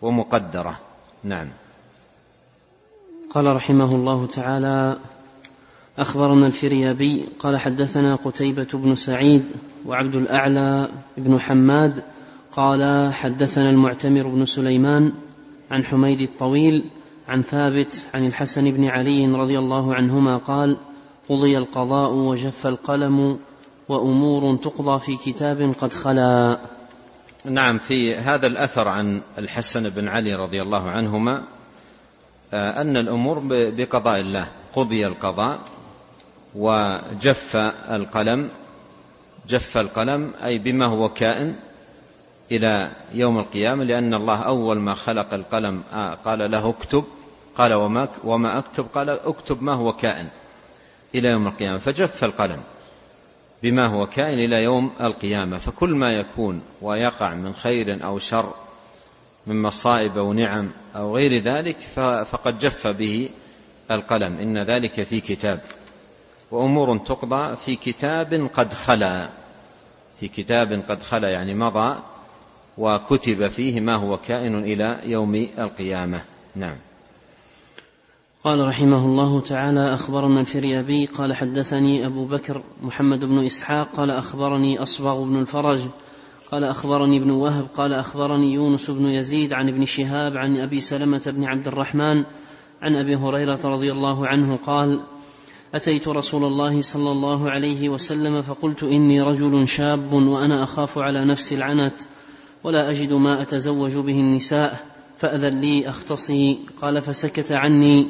ومقدره 0.02 0.80
نعم 1.24 1.48
قال 3.34 3.56
رحمه 3.56 3.96
الله 3.96 4.26
تعالى 4.28 4.98
أخبرنا 6.00 6.48
الفريابي 6.48 7.26
قال 7.39 7.58
حدثنا 7.60 8.15
قتيبة 8.15 8.67
بن 8.74 8.96
سعيد 8.96 9.43
وعبد 9.86 10.15
الأعلى 10.15 10.89
بن 11.17 11.39
حماد 11.39 12.04
قال 12.52 13.13
حدثنا 13.13 13.69
المعتمر 13.69 14.28
بن 14.30 14.46
سليمان 14.46 15.13
عن 15.72 15.84
حميد 15.84 16.22
الطويل 16.22 16.86
عن 17.28 17.41
ثابت 17.41 18.08
عن 18.13 18.26
الحسن 18.26 18.72
بن 18.72 18.86
علي 18.86 19.26
رضي 19.28 19.60
الله 19.60 19.93
عنهما 19.96 20.38
قال 20.38 20.78
قضي 21.30 21.58
القضاء 21.58 22.13
وجف 22.13 22.67
القلم 22.67 23.39
وأمور 23.89 24.56
تقضى 24.58 25.00
في 25.00 25.15
كتاب 25.15 25.74
قد 25.80 25.93
خلا 25.93 26.60
نعم 27.46 27.78
في 27.78 28.15
هذا 28.15 28.48
الأثر 28.48 28.88
عن 28.88 29.22
الحسن 29.38 29.89
بن 29.89 30.08
علي 30.08 30.34
رضي 30.36 30.62
الله 30.62 30.89
عنهما 30.89 31.43
آه، 32.54 32.82
أن 32.82 32.98
الأمور 32.98 33.39
بقضاء 33.50 34.20
الله 34.20 34.48
قضي 34.76 35.08
القضاء 35.08 35.60
وجف 36.56 37.56
القلم 37.92 38.50
جف 39.48 39.78
القلم 39.78 40.32
أي 40.44 40.58
بما 40.58 40.86
هو 40.86 41.10
كائن 41.10 41.56
إلى 42.52 42.92
يوم 43.13 43.38
القيامة 43.39 43.84
لأن 43.84 44.13
الله 44.13 44.39
أول 44.42 44.80
ما 44.80 44.94
خلق 44.94 45.34
القلم 45.34 45.84
آه، 45.94 46.13
قال 46.13 46.52
له 46.52 46.70
اكتب 46.70 47.04
قال 47.58 47.74
وما 47.74 48.08
وما 48.24 48.58
اكتب 48.60 48.84
قال 48.94 49.10
اكتب 49.10 49.63
ما 49.63 49.74
هو 49.74 49.94
كائن 49.94 50.28
إلى 51.16 51.28
يوم 51.30 51.48
القيامة 51.48 51.78
فجف 51.78 52.24
القلم 52.24 52.62
بما 53.63 53.86
هو 53.86 54.06
كائن 54.06 54.39
إلى 54.39 54.63
يوم 54.63 54.92
القيامة 55.02 55.58
فكل 55.58 55.96
ما 55.96 56.10
يكون 56.12 56.62
ويقع 56.82 57.34
من 57.34 57.54
خير 57.56 58.06
أو 58.06 58.20
شر 58.20 58.54
من 59.47 59.62
مصائب 59.62 60.17
أو 60.17 60.34
نعم 60.34 60.71
أو 60.95 61.15
غير 61.15 61.41
ذلك 61.41 61.77
فقد 62.25 62.58
جف 62.58 62.88
به 62.88 63.29
القلم 63.91 64.34
إن 64.36 64.58
ذلك 64.58 65.03
في 65.03 65.21
كتاب 65.21 65.62
وأمور 66.51 66.97
تقضى 66.97 67.56
في 67.56 67.75
كتاب 67.75 68.49
قد 68.53 68.73
خلا 68.73 69.29
في 70.19 70.27
كتاب 70.27 70.84
قد 70.89 71.01
خلا 71.03 71.29
يعني 71.32 71.53
مضى 71.53 71.99
وكتب 72.77 73.47
فيه 73.49 73.82
ما 73.82 73.95
هو 74.06 74.17
كائن 74.17 74.56
إلى 74.63 75.12
يوم 75.12 75.36
القيامة 75.36 76.21
نعم 76.56 76.75
قال 78.43 78.67
رحمه 78.67 79.06
الله 79.06 79.41
تعالى 79.41 79.93
أخبرنا 79.93 80.39
الفريابي 80.39 81.06
قال 81.06 81.36
حدثني 81.36 82.06
أبو 82.06 82.25
بكر 82.25 82.63
محمد 82.82 83.19
بن 83.19 83.43
إسحاق 83.45 83.88
قال 83.95 84.12
أخبرني 84.12 84.82
أصبغ 84.82 85.23
بن 85.23 85.39
الفرج 85.39 85.79
قال 86.54 86.63
أخبرني 86.63 87.18
ابن 87.18 87.32
وهب 87.32 87.66
قال 87.76 87.94
أخبرني 87.94 88.54
يونس 88.54 88.89
بن 88.92 89.06
يزيد 89.06 89.54
عن 89.54 89.70
ابن 89.70 89.86
شهاب 89.86 90.38
عن 90.38 90.58
أبي 90.58 90.80
سلمة 90.80 91.22
بن 91.36 91.44
عبد 91.44 91.68
الرحمن 91.68 92.24
عن 92.82 92.96
أبي 92.96 93.16
هريرة 93.16 93.60
رضي 93.66 93.92
الله 93.92 94.28
عنه 94.28 94.56
قال 94.56 95.02
أتيت 95.74 96.08
رسول 96.08 96.44
الله 96.44 96.82
صلى 96.82 97.12
الله 97.12 97.52
عليه 97.52 97.89
وسلم 97.89 98.42
فقلت 98.42 98.84
إني 98.84 99.22
رجل 99.22 99.68
شاب 99.68 100.13
وأنا 100.13 100.63
أخاف 100.63 100.98
على 100.98 101.26
نفسي 101.26 101.56
العنت 101.56 101.96
ولا 102.63 102.89
أجد 102.89 103.13
ما 103.13 103.42
أتزوج 103.42 103.92
به 104.06 104.20
النساء 104.20 104.86
فأذن 105.18 105.60
لي 105.62 105.89
أختصي 105.89 106.60
قال 106.82 107.02
فسكت 107.02 107.52
عني 107.52 108.08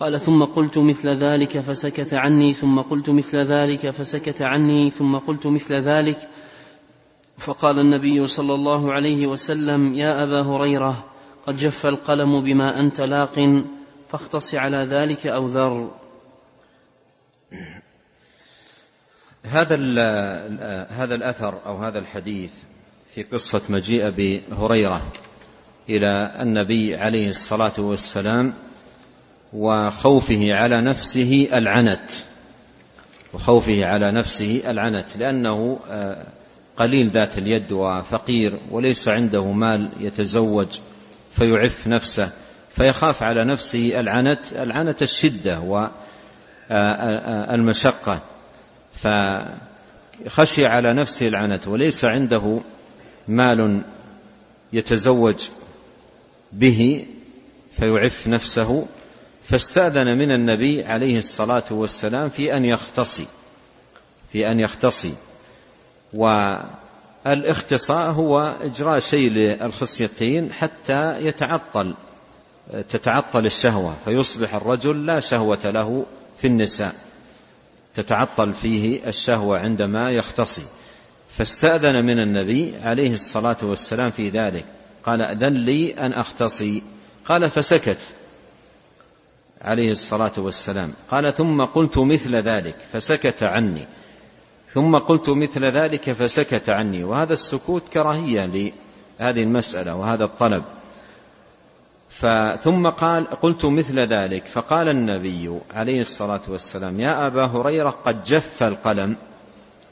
قال 0.00 0.20
ثم 0.20 0.44
قلت 0.44 0.78
مثل 0.78 1.08
ذلك 1.08 1.58
فسكت 1.60 2.14
عني 2.14 2.52
ثم 2.52 2.80
قلت 2.80 3.10
مثل 3.10 3.38
ذلك 3.38 3.90
فسكت 3.90 4.42
عني 4.42 4.90
ثم 4.90 5.16
قلت 5.16 5.46
مثل 5.46 5.74
ذلك 5.74 6.28
فقال 7.38 7.78
النبي 7.78 8.26
صلى 8.26 8.54
الله 8.54 8.92
عليه 8.92 9.26
وسلم 9.26 9.94
يا 9.94 10.22
أبا 10.22 10.42
هريرة 10.42 11.04
قد 11.46 11.56
جف 11.56 11.86
القلم 11.86 12.42
بما 12.44 12.80
أنت 12.80 13.00
لاق 13.00 13.34
فاختص 14.08 14.54
على 14.54 14.76
ذلك 14.78 15.26
أو 15.26 15.46
ذر 15.48 15.90
هذا 19.44 19.76
هذا 20.90 21.14
الأثر 21.14 21.66
أو 21.66 21.76
هذا 21.76 21.98
الحديث 21.98 22.52
في 23.14 23.22
قصة 23.22 23.62
مجيء 23.68 24.10
بهريرة 24.10 25.12
إلى 25.90 26.22
النبي 26.40 26.96
عليه 26.96 27.28
الصلاة 27.28 27.72
والسلام 27.80 28.54
وخوفه 29.52 30.54
على 30.54 30.82
نفسه 30.82 31.48
العنت 31.52 32.10
وخوفه 33.34 33.84
على 33.84 34.12
نفسه 34.12 34.62
العنت 34.70 35.16
لأنه 35.16 35.78
آه، 35.88 36.26
قليل 36.76 37.10
ذات 37.10 37.38
اليد 37.38 37.72
وفقير 37.72 38.58
وليس 38.70 39.08
عنده 39.08 39.52
مال 39.52 39.92
يتزوج 40.00 40.78
فيعف 41.32 41.86
نفسه 41.86 42.30
فيخاف 42.74 43.22
على 43.22 43.44
نفسه 43.44 44.00
العنت 44.00 44.52
العنت 44.52 45.02
الشدة 45.02 45.60
والمشقة 46.70 48.22
آه، 49.04 49.06
آه، 49.06 49.54
فخشي 50.28 50.66
على 50.66 50.92
نفسه 50.94 51.28
العنت 51.28 51.66
وليس 51.68 52.04
عنده 52.04 52.60
مال 53.28 53.84
يتزوج 54.72 55.44
به 56.52 57.06
فيعف 57.72 58.28
نفسه 58.28 58.86
فاستأذن 59.44 60.06
من 60.18 60.32
النبي 60.34 60.84
عليه 60.84 61.18
الصلاة 61.18 61.64
والسلام 61.70 62.28
في 62.28 62.56
أن 62.56 62.64
يختصي 62.64 63.26
في 64.32 64.50
أن 64.50 64.60
يختصي 64.60 65.12
والاختصاء 67.26 68.10
هو 68.12 68.38
إجراء 68.60 68.98
شيء 68.98 69.30
للخصيتين 69.30 70.52
حتى 70.52 71.20
يتعطل 71.24 71.94
تتعطل 72.88 73.44
الشهوة 73.46 73.94
فيصبح 74.04 74.54
الرجل 74.54 75.06
لا 75.06 75.20
شهوة 75.20 75.58
له 75.64 76.06
في 76.38 76.46
النساء 76.46 76.94
تتعطل 77.94 78.52
فيه 78.52 79.06
الشهوة 79.08 79.58
عندما 79.58 80.10
يختصي 80.10 80.62
فاستأذن 81.34 81.94
من 82.06 82.18
النبي 82.18 82.74
عليه 82.82 83.12
الصلاة 83.12 83.56
والسلام 83.62 84.10
في 84.10 84.28
ذلك 84.28 84.64
قال 85.04 85.22
أذن 85.22 85.52
لي 85.64 85.94
أن 86.00 86.12
أختصي 86.12 86.82
قال 87.24 87.50
فسكت 87.50 87.98
عليه 89.62 89.90
الصلاة 89.90 90.32
والسلام 90.38 90.92
قال 91.10 91.34
ثم 91.34 91.64
قلت 91.64 91.98
مثل 91.98 92.34
ذلك 92.36 92.76
فسكت 92.92 93.42
عني 93.42 93.86
ثم 94.76 94.96
قلت 94.98 95.28
مثل 95.30 95.64
ذلك 95.64 96.12
فسكت 96.12 96.68
عني 96.68 97.04
وهذا 97.04 97.32
السكوت 97.32 97.88
كراهية 97.92 98.42
لهذه 98.44 99.42
المسألة 99.42 99.96
وهذا 99.96 100.24
الطلب 100.24 100.64
ثم 102.62 102.88
قال 102.88 103.26
قلت 103.26 103.66
مثل 103.66 103.98
ذلك 103.98 104.46
فقال 104.46 104.88
النبي 104.88 105.60
عليه 105.70 106.00
الصلاة 106.00 106.40
والسلام 106.48 107.00
يا 107.00 107.26
أبا 107.26 107.46
هريرة 107.46 107.90
قد 107.90 108.24
جف 108.24 108.62
القلم 108.62 109.16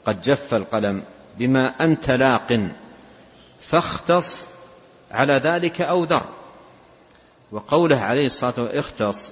قد 0.05 0.21
جف 0.21 0.53
القلم 0.53 1.03
بما 1.37 1.67
أنت 1.81 2.09
لاق 2.11 2.71
فاختص 3.61 4.45
على 5.11 5.33
ذلك 5.45 5.81
أو 5.81 6.03
ذر 6.03 6.23
وقوله 7.51 7.97
عليه 7.99 8.25
الصلاة 8.25 8.53
والسلام 8.57 8.79
اختص 8.79 9.31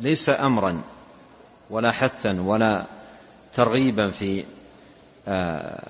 ليس 0.00 0.28
أمرا 0.28 0.82
ولا 1.70 1.90
حثا 1.90 2.40
ولا 2.40 2.86
ترغيبا 3.54 4.10
في 4.10 4.44
آه، 5.28 5.88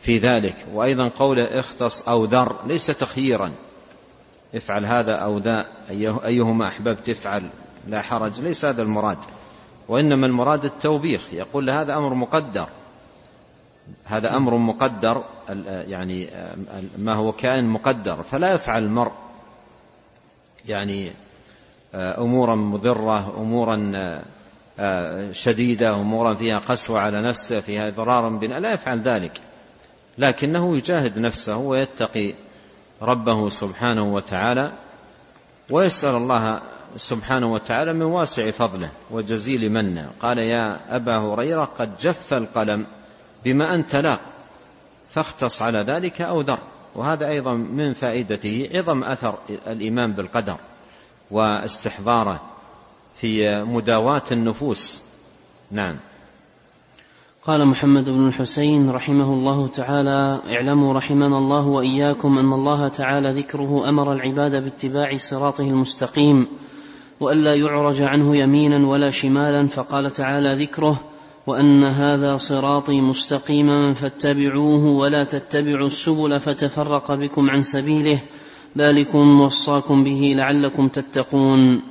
في 0.00 0.18
ذلك 0.18 0.66
وأيضا 0.72 1.08
قوله 1.08 1.58
اختص 1.60 2.08
أو 2.08 2.24
ذر 2.24 2.56
ليس 2.66 2.86
تخييرا 2.86 3.52
افعل 4.54 4.84
هذا 4.86 5.14
أو 5.16 5.38
ذا 5.38 5.64
أيوه- 5.88 6.24
أيهما 6.24 6.68
أحببت 6.68 7.08
افعل 7.08 7.50
لا 7.86 8.02
حرج 8.02 8.40
ليس 8.40 8.64
هذا 8.64 8.82
المراد 8.82 9.18
وإنما 9.88 10.26
المراد 10.26 10.64
التوبيخ 10.64 11.28
يقول 11.32 11.70
هذا 11.70 11.96
أمر 11.96 12.14
مقدر 12.14 12.68
هذا 14.04 14.32
أمر 14.36 14.56
مقدر 14.56 15.24
آه، 15.50 15.82
يعني 15.82 16.28
آه، 16.34 16.54
ما 16.98 17.12
هو 17.12 17.32
كائن 17.32 17.64
مقدر 17.68 18.22
فلا 18.22 18.52
يفعل 18.52 18.82
المرء 18.82 19.12
يعني 20.66 21.10
أمورا 21.94 22.54
مضرة 22.56 23.40
أمورا 23.40 23.92
شديدة 25.30 25.94
أمورا 25.94 26.34
فيها 26.34 26.58
قسوة 26.58 27.00
على 27.00 27.22
نفسه 27.22 27.60
فيها 27.60 27.88
إضرار 27.88 28.28
بنا 28.38 28.60
لا 28.60 28.72
يفعل 28.74 29.02
ذلك 29.14 29.40
لكنه 30.18 30.76
يجاهد 30.76 31.18
نفسه 31.18 31.56
ويتقي 31.58 32.34
ربه 33.02 33.48
سبحانه 33.48 34.02
وتعالى 34.02 34.72
ويسأل 35.72 36.14
الله 36.14 36.60
سبحانه 36.96 37.46
وتعالى 37.52 37.92
من 37.92 38.02
واسع 38.02 38.50
فضله 38.50 38.90
وجزيل 39.10 39.72
منه 39.72 40.10
قال 40.20 40.38
يا 40.38 40.96
أبا 40.96 41.18
هريرة 41.20 41.64
قد 41.64 41.96
جف 41.96 42.34
القلم 42.34 42.86
بما 43.44 43.74
أنت 43.74 43.96
لا 43.96 44.18
فاختص 45.08 45.62
على 45.62 45.78
ذلك 45.78 46.20
أو 46.20 46.40
ذر 46.40 46.58
وهذا 46.94 47.28
أيضا 47.28 47.54
من 47.54 47.92
فائدته 47.94 48.68
عظم 48.74 49.04
أثر 49.04 49.38
الإيمان 49.66 50.12
بالقدر 50.12 50.56
واستحضاره 51.30 52.40
في 53.14 53.62
مداواة 53.66 54.22
النفوس 54.32 55.02
نعم 55.72 55.96
قال 57.42 57.68
محمد 57.68 58.10
بن 58.10 58.26
الحسين 58.26 58.90
رحمه 58.90 59.32
الله 59.32 59.66
تعالى 59.68 60.40
اعلموا 60.52 60.92
رحمنا 60.94 61.38
الله 61.38 61.66
واياكم 61.68 62.28
ان 62.38 62.52
الله 62.52 62.88
تعالى 62.88 63.30
ذكره 63.32 63.88
امر 63.88 64.12
العباد 64.12 64.62
باتباع 64.62 65.16
صراطه 65.16 65.64
المستقيم 65.64 66.46
والا 67.20 67.54
يعرج 67.54 68.00
عنه 68.02 68.36
يمينا 68.36 68.88
ولا 68.88 69.10
شمالا 69.10 69.66
فقال 69.68 70.10
تعالى 70.10 70.64
ذكره 70.64 71.00
وان 71.46 71.84
هذا 71.84 72.36
صراطي 72.36 73.00
مستقيما 73.08 73.92
فاتبعوه 73.92 74.84
ولا 74.96 75.24
تتبعوا 75.24 75.86
السبل 75.86 76.40
فتفرق 76.40 77.14
بكم 77.14 77.50
عن 77.50 77.60
سبيله 77.60 78.22
ذلكم 78.78 79.40
وصاكم 79.40 80.04
به 80.04 80.34
لعلكم 80.36 80.88
تتقون 80.88 81.82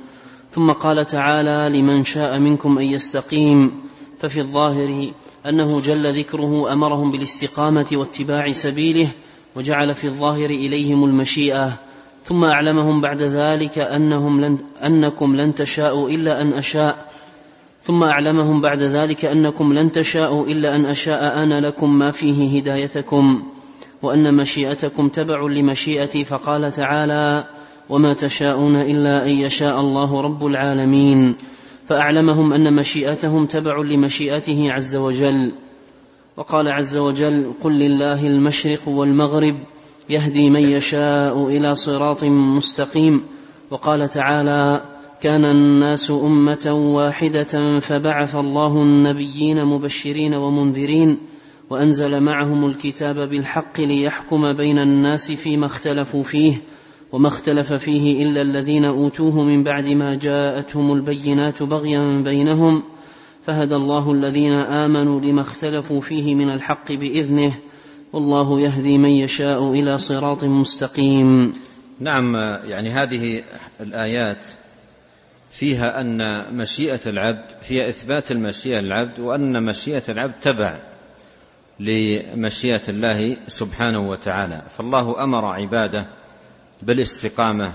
ثم 0.50 0.72
قال 0.72 1.04
تعالى 1.06 1.78
لمن 1.80 2.04
شاء 2.04 2.38
منكم 2.38 2.78
ان 2.78 2.84
يستقيم 2.84 3.70
ففي 4.18 4.40
الظاهر 4.40 5.06
انه 5.46 5.80
جل 5.80 6.12
ذكره 6.18 6.72
امرهم 6.72 7.10
بالاستقامه 7.10 7.86
واتباع 7.92 8.52
سبيله 8.52 9.08
وجعل 9.56 9.94
في 9.94 10.04
الظاهر 10.06 10.50
اليهم 10.50 11.04
المشيئه 11.04 11.72
ثم 12.22 12.44
اعلمهم 12.44 13.00
بعد 13.00 13.22
ذلك 13.22 13.78
انهم 13.78 14.40
لن 14.40 14.58
انكم 14.84 15.36
لن 15.36 15.54
تشاءوا 15.54 16.10
الا 16.10 16.42
ان 16.42 16.52
اشاء 16.52 17.10
ثم 17.82 18.02
اعلمهم 18.02 18.60
بعد 18.60 18.82
ذلك 18.82 19.24
انكم 19.24 19.72
لن 19.72 19.92
تشاءوا 19.92 20.46
الا 20.46 20.76
ان 20.76 20.86
اشاء 20.86 21.42
انا 21.42 21.60
لكم 21.60 21.98
ما 21.98 22.10
فيه 22.10 22.56
هدايتكم 22.60 23.42
وان 24.02 24.36
مشيئتكم 24.36 25.08
تبع 25.08 25.42
لمشيئتي 25.46 26.24
فقال 26.24 26.72
تعالى 26.72 27.44
وما 27.88 28.12
تشاءون 28.12 28.76
الا 28.76 29.24
ان 29.26 29.30
يشاء 29.30 29.80
الله 29.80 30.20
رب 30.20 30.46
العالمين 30.46 31.36
فاعلمهم 31.88 32.52
ان 32.52 32.74
مشيئتهم 32.76 33.46
تبع 33.46 33.78
لمشيئته 33.80 34.72
عز 34.72 34.96
وجل 34.96 35.52
وقال 36.36 36.68
عز 36.68 36.96
وجل 36.96 37.52
قل 37.60 37.72
لله 37.72 38.26
المشرق 38.26 38.88
والمغرب 38.88 39.54
يهدي 40.10 40.50
من 40.50 40.60
يشاء 40.62 41.46
الى 41.48 41.74
صراط 41.74 42.24
مستقيم 42.24 43.22
وقال 43.70 44.08
تعالى 44.08 44.82
كان 45.22 45.44
الناس 45.44 46.10
امه 46.10 46.68
واحده 46.74 47.78
فبعث 47.80 48.36
الله 48.36 48.82
النبيين 48.82 49.64
مبشرين 49.64 50.34
ومنذرين 50.34 51.18
وانزل 51.70 52.20
معهم 52.20 52.64
الكتاب 52.66 53.14
بالحق 53.16 53.80
ليحكم 53.80 54.52
بين 54.52 54.78
الناس 54.78 55.32
فيما 55.32 55.66
اختلفوا 55.66 56.22
فيه 56.22 56.60
وما 57.12 57.28
اختلف 57.28 57.72
فيه 57.72 58.22
إلا 58.24 58.40
الذين 58.42 58.84
أوتوه 58.84 59.44
من 59.44 59.64
بعد 59.64 59.84
ما 59.84 60.14
جاءتهم 60.14 60.92
البينات 60.92 61.62
بغيا 61.62 62.22
بينهم 62.24 62.82
فهدى 63.46 63.74
الله 63.74 64.12
الذين 64.12 64.54
آمنوا 64.56 65.20
لما 65.20 65.40
اختلفوا 65.40 66.00
فيه 66.00 66.34
من 66.34 66.50
الحق 66.50 66.92
بإذنه 66.92 67.54
والله 68.12 68.60
يهدي 68.60 68.98
من 68.98 69.10
يشاء 69.10 69.72
إلى 69.72 69.98
صراط 69.98 70.44
مستقيم 70.44 71.52
نعم 72.00 72.32
يعني 72.64 72.90
هذه 72.90 73.42
الآيات 73.80 74.44
فيها 75.52 76.00
أن 76.00 76.20
مشيئة 76.56 77.00
العبد 77.06 77.44
فيها 77.68 77.88
إثبات 77.88 78.30
المشيئة 78.30 78.80
للعبد 78.80 79.20
وأن 79.20 79.62
مشيئة 79.64 80.02
العبد 80.12 80.34
تبع 80.42 80.80
لمشيئة 81.80 82.88
الله 82.88 83.36
سبحانه 83.48 84.08
وتعالى 84.08 84.62
فالله 84.76 85.24
أمر 85.24 85.44
عباده 85.44 86.06
بالاستقامه 86.82 87.72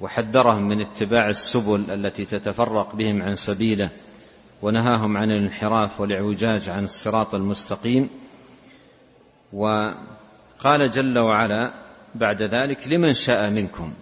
وحذرهم 0.00 0.62
من 0.68 0.80
اتباع 0.80 1.28
السبل 1.28 1.90
التي 1.90 2.24
تتفرق 2.24 2.96
بهم 2.96 3.22
عن 3.22 3.34
سبيله 3.34 3.90
ونهاهم 4.62 5.16
عن 5.16 5.30
الانحراف 5.30 6.00
والاعوجاج 6.00 6.68
عن 6.68 6.84
الصراط 6.84 7.34
المستقيم 7.34 8.10
وقال 9.52 10.90
جل 10.90 11.18
وعلا 11.18 11.74
بعد 12.14 12.42
ذلك 12.42 12.86
لمن 12.88 13.12
شاء 13.14 13.50
منكم 13.50 13.92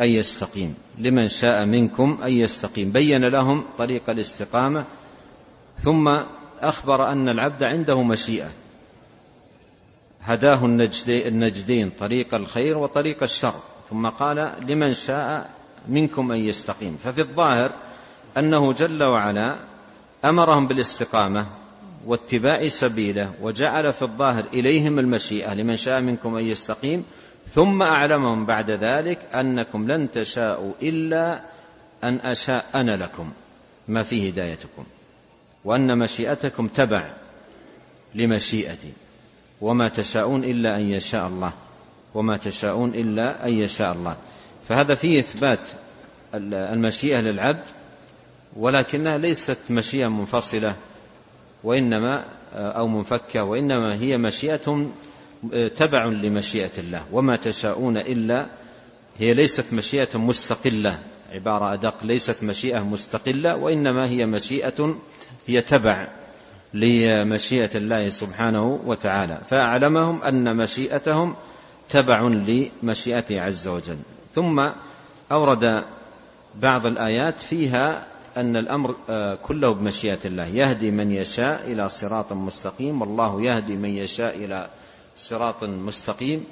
ان 0.00 0.08
يستقيم 0.08 0.74
لمن 0.98 1.28
شاء 1.28 1.64
منكم 1.66 2.18
ان 2.22 2.32
يستقيم 2.42 2.92
بين 2.92 3.24
لهم 3.28 3.64
طريق 3.78 4.10
الاستقامه 4.10 4.84
ثم 5.78 6.04
اخبر 6.60 7.12
ان 7.12 7.28
العبد 7.28 7.62
عنده 7.62 8.02
مشيئه 8.02 8.50
هداه 10.26 10.64
النجدين 11.26 11.90
طريق 11.90 12.34
الخير 12.34 12.78
وطريق 12.78 13.22
الشر 13.22 13.54
ثم 13.90 14.08
قال 14.08 14.52
لمن 14.68 14.90
شاء 14.92 15.50
منكم 15.88 16.32
أن 16.32 16.38
يستقيم 16.48 16.96
ففي 16.96 17.18
الظاهر 17.20 17.72
أنه 18.38 18.72
جل 18.72 19.02
وعلا 19.04 19.64
أمرهم 20.24 20.66
بالاستقامة 20.66 21.46
واتباع 22.06 22.66
سبيله 22.68 23.32
وجعل 23.42 23.92
في 23.92 24.02
الظاهر 24.02 24.44
إليهم 24.54 24.98
المشيئة 24.98 25.54
لمن 25.54 25.76
شاء 25.76 26.00
منكم 26.00 26.34
أن 26.36 26.44
يستقيم 26.46 27.04
ثم 27.46 27.82
أعلمهم 27.82 28.46
بعد 28.46 28.70
ذلك 28.70 29.18
أنكم 29.34 29.92
لن 29.92 30.10
تشاءوا 30.10 30.72
إلا 30.82 31.40
أن 32.04 32.14
أشاء 32.22 32.64
أنا 32.74 32.96
لكم 32.96 33.32
ما 33.88 34.02
فيه 34.02 34.32
هدايتكم 34.32 34.84
وأن 35.64 35.98
مشيئتكم 35.98 36.68
تبع 36.68 37.14
لمشيئتي 38.14 38.92
وما 39.60 39.88
تشاءون 39.88 40.44
إلا 40.44 40.76
أن 40.76 40.88
يشاء 40.88 41.26
الله 41.26 41.52
وما 42.14 42.36
تشاءون 42.36 42.94
إلا 42.94 43.46
أن 43.48 43.52
يشاء 43.58 43.92
الله 43.92 44.16
فهذا 44.68 44.94
فيه 44.94 45.20
إثبات 45.20 45.58
المشيئة 46.72 47.20
للعبد 47.20 47.64
ولكنها 48.56 49.18
ليست 49.18 49.58
مشيئة 49.70 50.08
منفصلة 50.08 50.76
وإنما 51.64 52.26
آه، 52.54 52.72
أو 52.78 52.88
منفكة 52.88 53.44
وإنما 53.44 53.96
هي 54.00 54.16
مشيئة 54.16 54.90
آه، 55.52 55.68
تبع 55.68 56.06
لمشيئة 56.06 56.78
الله 56.78 57.06
وما 57.12 57.36
تشاءون 57.36 57.96
إلا 57.98 58.48
هي 59.18 59.34
ليست 59.34 59.74
مشيئة 59.74 60.18
مستقلة 60.18 60.98
عبارة 61.32 61.72
أدق 61.74 62.04
ليست 62.04 62.44
مشيئة 62.44 62.84
مستقلة 62.84 63.56
وإنما 63.56 64.08
هي 64.10 64.26
مشيئة 64.26 64.96
هي 65.48 65.60
تبع 65.62 66.06
لمشيئة 66.76 67.70
الله 67.76 68.08
سبحانه 68.08 68.80
وتعالى 68.86 69.40
فأعلمهم 69.50 70.22
أن 70.22 70.56
مشيئتهم 70.56 71.36
تبع 71.88 72.20
لمشيئته 72.28 73.40
عز 73.40 73.68
وجل 73.68 73.96
ثم 74.34 74.68
أورد 75.32 75.84
بعض 76.62 76.86
الآيات 76.86 77.40
فيها 77.40 78.06
أن 78.36 78.56
الأمر 78.56 78.96
آه، 79.08 79.38
كله 79.42 79.74
بمشيئة 79.74 80.18
الله 80.24 80.46
يهدي 80.46 80.90
من 80.90 81.12
يشاء 81.12 81.72
إلى 81.72 81.88
صراط 81.88 82.32
مستقيم 82.32 83.00
والله 83.00 83.42
يهدي 83.42 83.76
من 83.76 83.88
يشاء 83.96 84.44
إلى 84.44 84.68
صراط 85.16 85.64
مستقيم 85.64 86.42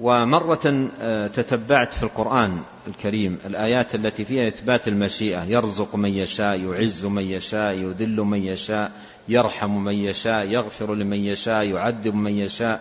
ومرة 0.00 0.88
آه، 1.00 1.26
تتبعت 1.26 1.92
في 1.92 2.02
القرآن 2.02 2.62
الكريم 2.88 3.38
الآيات 3.46 3.94
التي 3.94 4.24
فيها 4.24 4.48
إثبات 4.48 4.88
المشيئة 4.88 5.42
يرزق 5.44 5.96
من 5.96 6.10
يشاء 6.14 6.60
يعز 6.60 7.06
من 7.06 7.22
يشاء 7.22 7.72
يذل 7.78 8.16
من 8.20 8.42
يشاء 8.44 8.92
يرحم 9.28 9.84
من 9.84 9.92
يشاء 9.94 10.42
يغفر 10.52 10.94
لمن 10.94 11.18
يشاء 11.24 11.62
يعذب 11.68 12.14
من 12.14 12.32
يشاء 12.38 12.80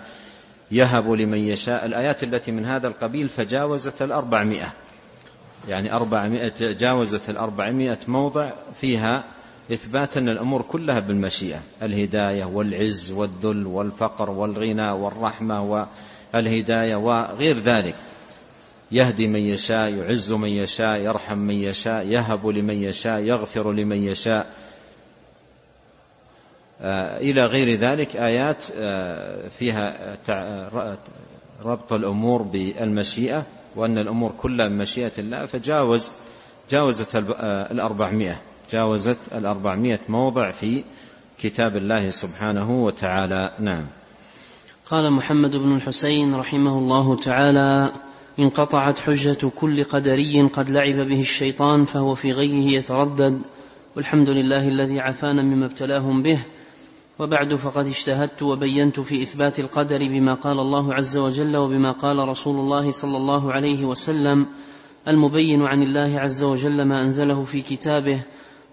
يهب 0.72 1.08
لمن 1.12 1.38
يشاء 1.48 1.86
الآيات 1.86 2.24
التي 2.24 2.52
من 2.52 2.66
هذا 2.66 2.88
القبيل 2.88 3.30
فجاوزت 3.30 4.02
الأربعمائة 4.02 4.74
يعني 5.68 5.94
أربعمائة 5.94 6.54
جاوزت 6.78 7.30
الأربعمائة 7.30 8.00
موضع 8.08 8.52
فيها 8.76 9.24
إثبات 9.74 10.18
أن 10.18 10.30
الأمور 10.30 10.62
كلها 10.62 11.00
بالمشيئة 11.00 11.60
الهداية 11.82 12.46
والعز 12.46 13.12
والذل 13.12 13.66
والفقر 13.66 14.30
والغنى 14.30 14.92
والرحمة 14.92 15.62
و 15.64 15.86
الهداية 16.36 16.96
وغير 16.96 17.60
ذلك 17.60 17.96
يهدي 18.92 19.28
من 19.28 19.40
يشاء 19.40 19.88
يعز 19.90 20.34
من 20.34 20.50
يشاء 20.50 20.96
يرحم 21.02 21.38
من 21.38 21.56
يشاء 21.56 22.08
يهب 22.08 22.48
لمن 22.48 22.84
يشاء 22.84 23.20
يغفر 23.20 23.72
لمن 23.72 24.04
يشاء 24.04 24.48
آه، 26.82 27.18
إلى 27.18 27.46
غير 27.46 27.76
ذلك 27.80 28.16
آيات 28.16 28.66
آه، 28.74 29.48
فيها 29.48 30.14
آه، 30.30 30.98
ربط 31.66 31.94
الأمور 31.94 32.42
بالمشيئة 32.42 33.44
وأن 33.76 33.98
الأمور 33.98 34.32
كلها 34.42 34.68
بمشيئة 34.68 35.12
الله 35.20 35.46
فجاوز 35.46 36.12
جاوزت 36.72 37.16
الأربعمائة 37.72 38.42
جاوزت 38.72 39.18
الأربعمائة 39.36 40.00
موضع 40.10 40.52
في 40.52 40.84
كتاب 41.40 41.76
الله 41.76 42.10
سبحانه 42.10 42.84
وتعالى 42.84 43.54
نعم 43.60 43.86
قال 44.90 45.14
محمد 45.14 45.56
بن 45.58 45.76
الحسين 45.76 46.36
رحمه 46.36 46.78
الله 46.78 47.16
تعالى 47.16 47.92
انقطعت 48.40 49.00
حجة 49.00 49.48
كل 49.60 49.84
قدري 49.84 50.42
قد 50.42 50.70
لعب 50.70 51.08
به 51.08 51.20
الشيطان 51.20 51.84
فهو 51.86 52.16
في 52.16 52.32
غيه 52.32 52.70
يتردد 52.78 53.42
والحمد 53.96 54.30
لله 54.30 54.68
الذي 54.68 55.00
عافانا 55.00 55.42
مما 55.44 55.66
ابتلاهم 55.66 56.24
به 56.24 56.40
وبعد 57.20 57.56
فقد 57.56 57.86
اجتهدت 57.86 58.44
وبينت 58.44 59.00
في 59.00 59.24
إثبات 59.24 59.60
القدر 59.60 59.98
بما 60.00 60.34
قال 60.34 60.60
الله 60.60 60.94
عز 60.94 61.18
وجل 61.18 61.58
وبما 61.58 61.92
قال 61.92 62.18
رسول 62.28 62.56
الله 62.60 62.92
صلى 62.92 63.18
الله 63.18 63.52
عليه 63.54 63.86
وسلم 63.86 64.46
المبين 65.08 65.62
عن 65.62 65.84
الله 65.84 66.20
عز 66.20 66.44
وجل 66.44 66.82
ما 66.82 67.02
أنزله 67.02 67.44
في 67.44 67.62
كتابه 67.62 68.20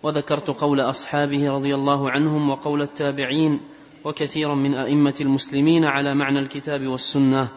وذكرت 0.03 0.51
قول 0.51 0.81
أصحابه 0.81 1.51
رضي 1.51 1.75
الله 1.75 2.11
عنهم 2.11 2.51
وقول 2.51 2.83
التابعين 2.83 3.61
وكثيرا 4.05 4.55
من 4.55 4.75
أئمة 4.75 5.15
المسلمين 5.21 5.85
على 5.85 6.15
معنى 6.15 6.39
الكتاب 6.39 6.87
والسنة 6.87 7.49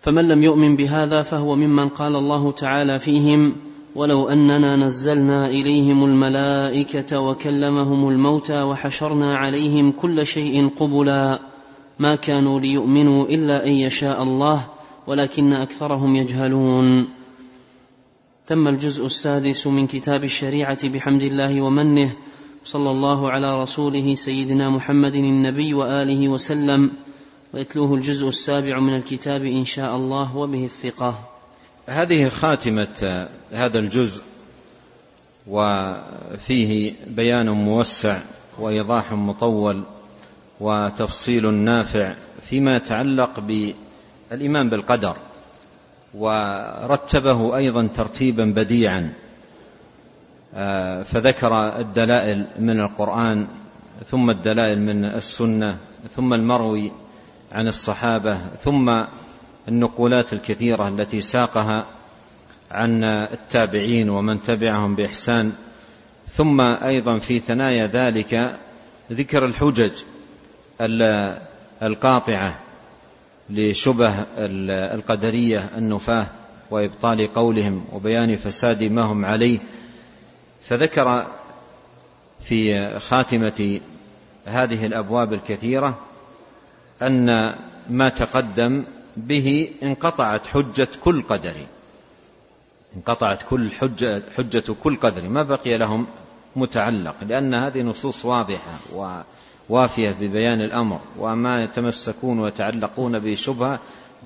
فمن 0.00 0.28
لم 0.28 0.42
يؤمن 0.42 0.76
بهذا 0.76 1.22
فهو 1.22 1.56
ممن 1.56 1.88
قال 1.88 2.16
الله 2.16 2.52
تعالى 2.52 2.98
فيهم 2.98 3.56
ولو 3.94 4.28
أننا 4.28 4.76
نزلنا 4.76 5.46
إليهم 5.46 6.04
الملائكة 6.04 7.20
وكلمهم 7.20 8.08
الموتى 8.08 8.62
وحشرنا 8.62 9.36
عليهم 9.36 9.90
كل 9.90 10.26
شيء 10.26 10.68
قبلا 10.68 11.38
ما 11.98 12.14
كانوا 12.14 12.60
ليؤمنوا 12.60 13.24
إلا 13.26 13.66
أن 13.66 13.72
يشاء 13.72 14.22
الله 14.22 14.66
ولكن 15.06 15.52
أكثرهم 15.52 16.16
يجهلون 16.16 17.08
تم 18.46 18.68
الجزء 18.68 19.06
السادس 19.06 19.66
من 19.66 19.86
كتاب 19.86 20.24
الشريعة 20.24 20.88
بحمد 20.88 21.22
الله 21.22 21.60
ومنه 21.62 22.16
صلى 22.64 22.90
الله 22.90 23.30
على 23.30 23.62
رسوله 23.62 24.14
سيدنا 24.14 24.70
محمد 24.70 25.14
النبي 25.14 25.74
وآله 25.74 26.28
وسلم 26.28 26.90
ويتلوه 27.54 27.94
الجزء 27.94 28.28
السابع 28.28 28.80
من 28.80 28.94
الكتاب 28.96 29.44
إن 29.44 29.64
شاء 29.64 29.96
الله 29.96 30.36
وبه 30.36 30.64
الثقة 30.64 31.18
هذه 31.86 32.28
خاتمة 32.28 32.88
هذا 33.52 33.78
الجزء 33.78 34.22
وفيه 35.46 36.94
بيان 37.06 37.50
موسع 37.50 38.20
وإيضاح 38.58 39.12
مطول 39.12 39.84
وتفصيل 40.60 41.54
نافع 41.54 42.14
فيما 42.48 42.76
يتعلق 42.76 43.40
بالإيمان 43.40 44.70
بالقدر 44.70 45.16
ورتبه 46.14 47.56
أيضا 47.56 47.86
ترتيبا 47.86 48.44
بديعا 48.56 49.12
آه، 50.54 51.02
فذكر 51.02 51.78
الدلائل 51.78 52.46
من 52.58 52.80
القرآن 52.80 53.46
ثم 54.04 54.30
الدلائل 54.30 54.80
من 54.82 55.04
السنة 55.04 55.78
ثم 56.10 56.34
المروي 56.34 56.92
عن 57.52 57.66
الصحابة 57.66 58.38
ثم 58.38 59.04
النقولات 59.68 60.32
الكثيرة 60.32 60.88
التي 60.88 61.20
ساقها 61.20 61.86
عن 62.70 63.04
التابعين 63.32 64.10
ومن 64.10 64.42
تبعهم 64.42 64.94
بإحسان 64.94 65.52
ثم 66.28 66.60
أيضا 66.86 67.18
في 67.18 67.38
ثنايا 67.38 67.86
ذلك 67.86 68.58
ذكر 69.12 69.44
الحجج 69.46 69.92
القاطعة 71.82 72.58
لشبه 73.50 74.24
القدرية 74.68 75.70
النفاه 75.76 76.26
وإبطال 76.70 77.34
قولهم 77.34 77.84
وبيان 77.92 78.36
فساد 78.36 78.82
ما 78.82 79.02
هم 79.02 79.24
عليه 79.24 79.58
فذكر 80.60 81.26
في 82.40 82.88
خاتمة 82.98 83.80
هذه 84.46 84.86
الأبواب 84.86 85.32
الكثيرة 85.32 85.98
أن 87.02 87.54
ما 87.90 88.08
تقدم 88.08 88.84
به 89.16 89.70
انقطعت 89.82 90.46
حجة 90.46 90.88
كل 91.04 91.22
قدر 91.22 91.66
انقطعت 92.96 93.42
كل 93.48 93.70
حجة, 93.70 94.22
حجة 94.36 94.72
كل 94.82 94.96
قدر 94.96 95.28
ما 95.28 95.42
بقي 95.42 95.76
لهم 95.76 96.06
متعلق 96.56 97.14
لأن 97.22 97.54
هذه 97.54 97.82
نصوص 97.82 98.24
واضحة 98.24 98.74
ووافية 99.70 100.10
ببيان 100.10 100.60
الأمر 100.60 101.00
وما 101.18 101.62
يتمسكون 101.64 102.38
ويتعلقون 102.40 103.18
بشبهة 103.18 103.78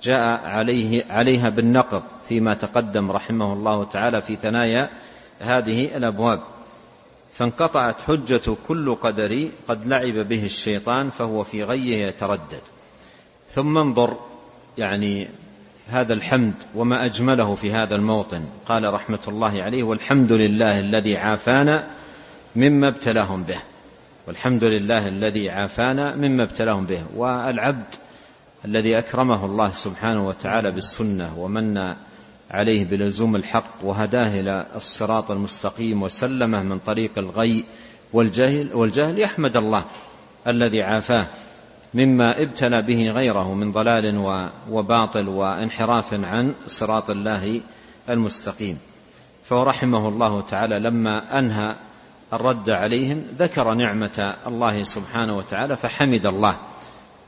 جاء 0.02 0.32
عليه 0.34 1.04
عليها 1.10 1.48
بالنقض 1.48 2.02
فيما 2.28 2.54
تقدم 2.54 3.10
رحمه 3.10 3.52
الله 3.52 3.84
تعالى 3.84 4.20
في 4.20 4.36
ثنايا 4.36 4.90
هذه 5.40 5.96
الابواب 5.96 6.40
فانقطعت 7.32 8.00
حجه 8.00 8.56
كل 8.68 8.94
قدري 8.94 9.52
قد 9.68 9.86
لعب 9.86 10.28
به 10.28 10.42
الشيطان 10.44 11.10
فهو 11.10 11.42
في 11.42 11.62
غيه 11.62 12.06
يتردد 12.06 12.60
ثم 13.48 13.78
انظر 13.78 14.16
يعني 14.78 15.28
هذا 15.88 16.12
الحمد 16.14 16.54
وما 16.74 17.04
اجمله 17.06 17.54
في 17.54 17.72
هذا 17.72 17.96
الموطن 17.96 18.44
قال 18.66 18.94
رحمه 18.94 19.20
الله 19.28 19.62
عليه 19.62 19.82
والحمد 19.82 20.32
لله 20.32 20.78
الذي 20.80 21.16
عافانا 21.16 21.86
مما 22.56 22.88
ابتلاهم 22.88 23.42
به 23.42 23.58
والحمد 24.26 24.64
لله 24.64 25.06
الذي 25.08 25.50
عافانا 25.50 26.16
مما 26.16 26.44
ابتلاهم 26.44 26.86
به 26.86 27.04
والعبد 27.16 27.86
الذي 28.64 28.98
اكرمه 28.98 29.44
الله 29.44 29.70
سبحانه 29.70 30.26
وتعالى 30.26 30.70
بالسنه 30.70 31.38
ومن 31.38 31.76
عليه 32.54 32.84
بلزوم 32.84 33.36
الحق 33.36 33.74
وهداه 33.84 34.40
إلى 34.40 34.66
الصراط 34.74 35.30
المستقيم 35.30 36.02
وسلمه 36.02 36.62
من 36.62 36.78
طريق 36.78 37.18
الغي 37.18 37.64
والجهل, 38.12 38.74
والجهل 38.74 39.22
يحمد 39.22 39.56
الله 39.56 39.84
الذي 40.46 40.82
عافاه 40.82 41.26
مما 41.94 42.42
ابتلى 42.42 42.82
به 42.88 43.10
غيره 43.12 43.54
من 43.54 43.72
ضلال 43.72 44.04
وباطل 44.70 45.28
وانحراف 45.28 46.04
عن 46.14 46.54
صراط 46.66 47.10
الله 47.10 47.60
المستقيم 48.10 48.78
فهو 49.42 49.62
رحمه 49.62 50.08
الله 50.08 50.40
تعالى 50.40 50.78
لما 50.80 51.38
انهى 51.38 51.76
الرد 52.32 52.70
عليهم 52.70 53.18
ذكر 53.36 53.74
نعمه 53.74 54.34
الله 54.46 54.82
سبحانه 54.82 55.36
وتعالى 55.36 55.76
فحمد 55.76 56.26
الله 56.26 56.58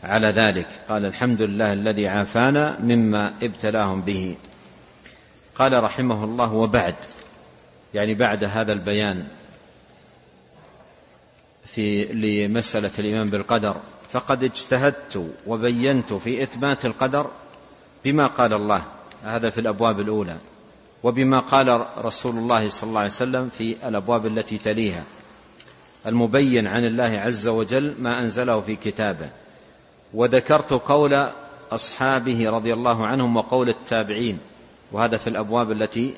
على 0.04 0.26
ذلك 0.26 0.66
قال 0.88 1.06
الحمد 1.06 1.42
لله 1.42 1.72
الذي 1.72 2.08
عافانا 2.08 2.80
مما 2.82 3.32
ابتلاهم 3.42 4.00
به 4.02 4.36
قال 5.58 5.82
رحمه 5.84 6.24
الله 6.24 6.52
وبعد 6.52 6.94
يعني 7.94 8.14
بعد 8.14 8.44
هذا 8.44 8.72
البيان 8.72 9.26
في 11.66 12.04
لمسألة 12.04 12.90
الإيمان 12.98 13.30
بالقدر 13.30 13.76
فقد 14.10 14.44
اجتهدت 14.44 15.30
وبينت 15.46 16.12
في 16.14 16.42
إثبات 16.42 16.84
القدر 16.84 17.30
بما 18.04 18.26
قال 18.26 18.54
الله 18.54 18.84
هذا 19.24 19.50
في 19.50 19.60
الأبواب 19.60 20.00
الأولى 20.00 20.36
وبما 21.02 21.38
قال 21.38 21.86
رسول 22.04 22.36
الله 22.36 22.68
صلى 22.68 22.88
الله 22.88 23.00
عليه 23.00 23.10
وسلم 23.10 23.48
في 23.48 23.88
الأبواب 23.88 24.26
التي 24.26 24.58
تليها 24.58 25.04
المبين 26.06 26.66
عن 26.66 26.84
الله 26.84 27.18
عز 27.20 27.48
وجل 27.48 27.94
ما 28.00 28.18
أنزله 28.20 28.60
في 28.60 28.76
كتابه 28.76 29.30
وذكرت 30.14 30.70
قول 30.72 31.30
أصحابه 31.72 32.50
رضي 32.50 32.74
الله 32.74 33.06
عنهم 33.06 33.36
وقول 33.36 33.68
التابعين 33.68 34.38
وهذا 34.92 35.16
في 35.16 35.26
الأبواب 35.26 35.70
التي 35.70 36.14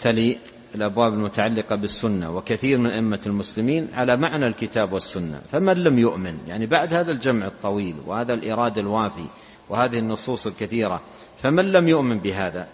تلي 0.00 0.38
الأبواب 0.74 1.12
المتعلقة 1.12 1.76
بالسنة 1.76 2.36
وكثير 2.36 2.78
من 2.78 2.90
أئمة 2.90 3.20
المسلمين 3.26 3.88
على 3.94 4.16
معنى 4.16 4.46
الكتاب 4.46 4.92
والسنة 4.92 5.38
فمن 5.38 5.72
لم 5.76 5.98
يؤمن 5.98 6.38
يعني 6.48 6.66
بعد 6.66 6.94
هذا 6.94 7.10
الجمع 7.12 7.46
الطويل 7.46 7.96
وهذا 8.06 8.34
الايراد 8.34 8.78
الوافي 8.78 9.26
وهذه 9.70 9.98
النصوص 9.98 10.46
الكثيرة 10.46 11.00
فمن 11.36 11.72
لم 11.72 11.88
يؤمن 11.88 12.18
بهذا 12.18 12.68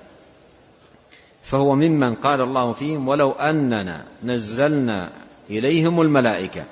فهو 1.42 1.74
ممن 1.74 2.14
قال 2.14 2.40
الله 2.40 2.72
فيهم 2.72 3.08
ولو 3.08 3.32
أننا 3.32 4.04
نزلنا 4.24 5.10
إليهم 5.50 6.00
الملائكة 6.00 6.64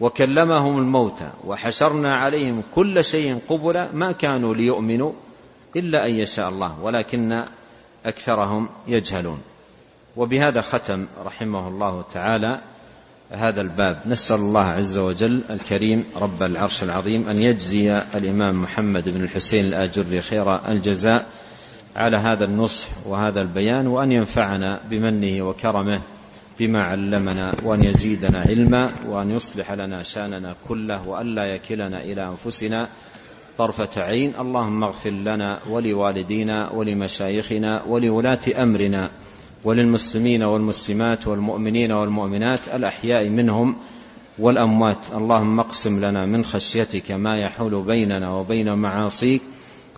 وكلمهم 0.00 0.78
الموتى 0.78 1.30
وحشرنا 1.44 2.14
عليهم 2.14 2.62
كل 2.74 3.04
شيء 3.04 3.38
قبلا 3.48 3.92
ما 3.92 4.12
كانوا 4.12 4.54
ليؤمنوا 4.54 5.12
إلا 5.76 6.06
أن 6.06 6.14
يشاء 6.14 6.48
الله 6.48 6.82
ولكن 6.84 7.44
اكثرهم 8.06 8.68
يجهلون 8.88 9.38
وبهذا 10.16 10.60
ختم 10.60 11.06
رحمه 11.24 11.68
الله 11.68 12.02
تعالى 12.12 12.60
هذا 13.30 13.60
الباب 13.60 13.98
نسال 14.06 14.36
الله 14.36 14.64
عز 14.64 14.98
وجل 14.98 15.44
الكريم 15.50 16.04
رب 16.20 16.42
العرش 16.42 16.82
العظيم 16.82 17.28
ان 17.28 17.42
يجزي 17.42 17.98
الامام 18.14 18.62
محمد 18.62 19.08
بن 19.08 19.22
الحسين 19.24 19.64
الاجري 19.64 20.20
خير 20.20 20.68
الجزاء 20.68 21.26
على 21.96 22.16
هذا 22.22 22.44
النصح 22.44 23.06
وهذا 23.06 23.40
البيان 23.40 23.86
وان 23.86 24.12
ينفعنا 24.12 24.80
بمنه 24.90 25.42
وكرمه 25.48 26.00
بما 26.60 26.80
علمنا 26.80 27.52
وان 27.64 27.84
يزيدنا 27.84 28.38
علما 28.38 29.06
وان 29.08 29.30
يصلح 29.30 29.72
لنا 29.72 30.02
شاننا 30.02 30.54
كله 30.68 31.08
والا 31.08 31.42
يكلنا 31.54 32.02
الى 32.04 32.28
انفسنا 32.28 32.88
طرفة 33.58 34.02
عين 34.02 34.34
اللهم 34.36 34.82
اغفر 34.84 35.10
لنا 35.10 35.60
ولوالدينا 35.70 36.72
ولمشايخنا 36.72 37.82
ولولاة 37.88 38.62
أمرنا 38.62 39.10
وللمسلمين 39.64 40.42
والمسلمات 40.44 41.26
والمؤمنين 41.26 41.92
والمؤمنات 41.92 42.68
الأحياء 42.68 43.28
منهم 43.28 43.76
والأموات 44.38 44.98
اللهم 45.14 45.60
اقسم 45.60 46.00
لنا 46.04 46.26
من 46.26 46.44
خشيتك 46.44 47.10
ما 47.10 47.38
يحول 47.38 47.82
بيننا 47.86 48.32
وبين 48.34 48.72
معاصيك 48.72 49.42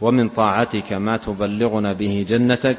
ومن 0.00 0.28
طاعتك 0.28 0.92
ما 0.92 1.16
تبلغنا 1.16 1.92
به 1.92 2.24
جنتك 2.28 2.78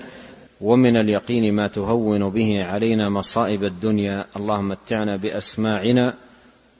ومن 0.61 0.97
اليقين 0.97 1.53
ما 1.55 1.67
تهون 1.67 2.29
به 2.29 2.57
علينا 2.63 3.09
مصائب 3.09 3.63
الدنيا 3.63 4.25
اللهم 4.37 4.67
متعنا 4.67 5.17
بأسماعنا 5.17 6.13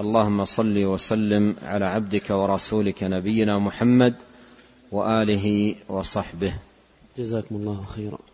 اللهم 0.00 0.44
صل 0.44 0.84
وسلم 0.84 1.56
على 1.62 1.84
عبدك 1.84 2.30
ورسولك 2.30 3.02
نبينا 3.02 3.58
محمد 3.58 4.14
واله 4.92 5.74
وصحبه 5.88 6.54
جزاكم 7.18 7.54
الله 7.56 7.84
خيرا 7.84 8.27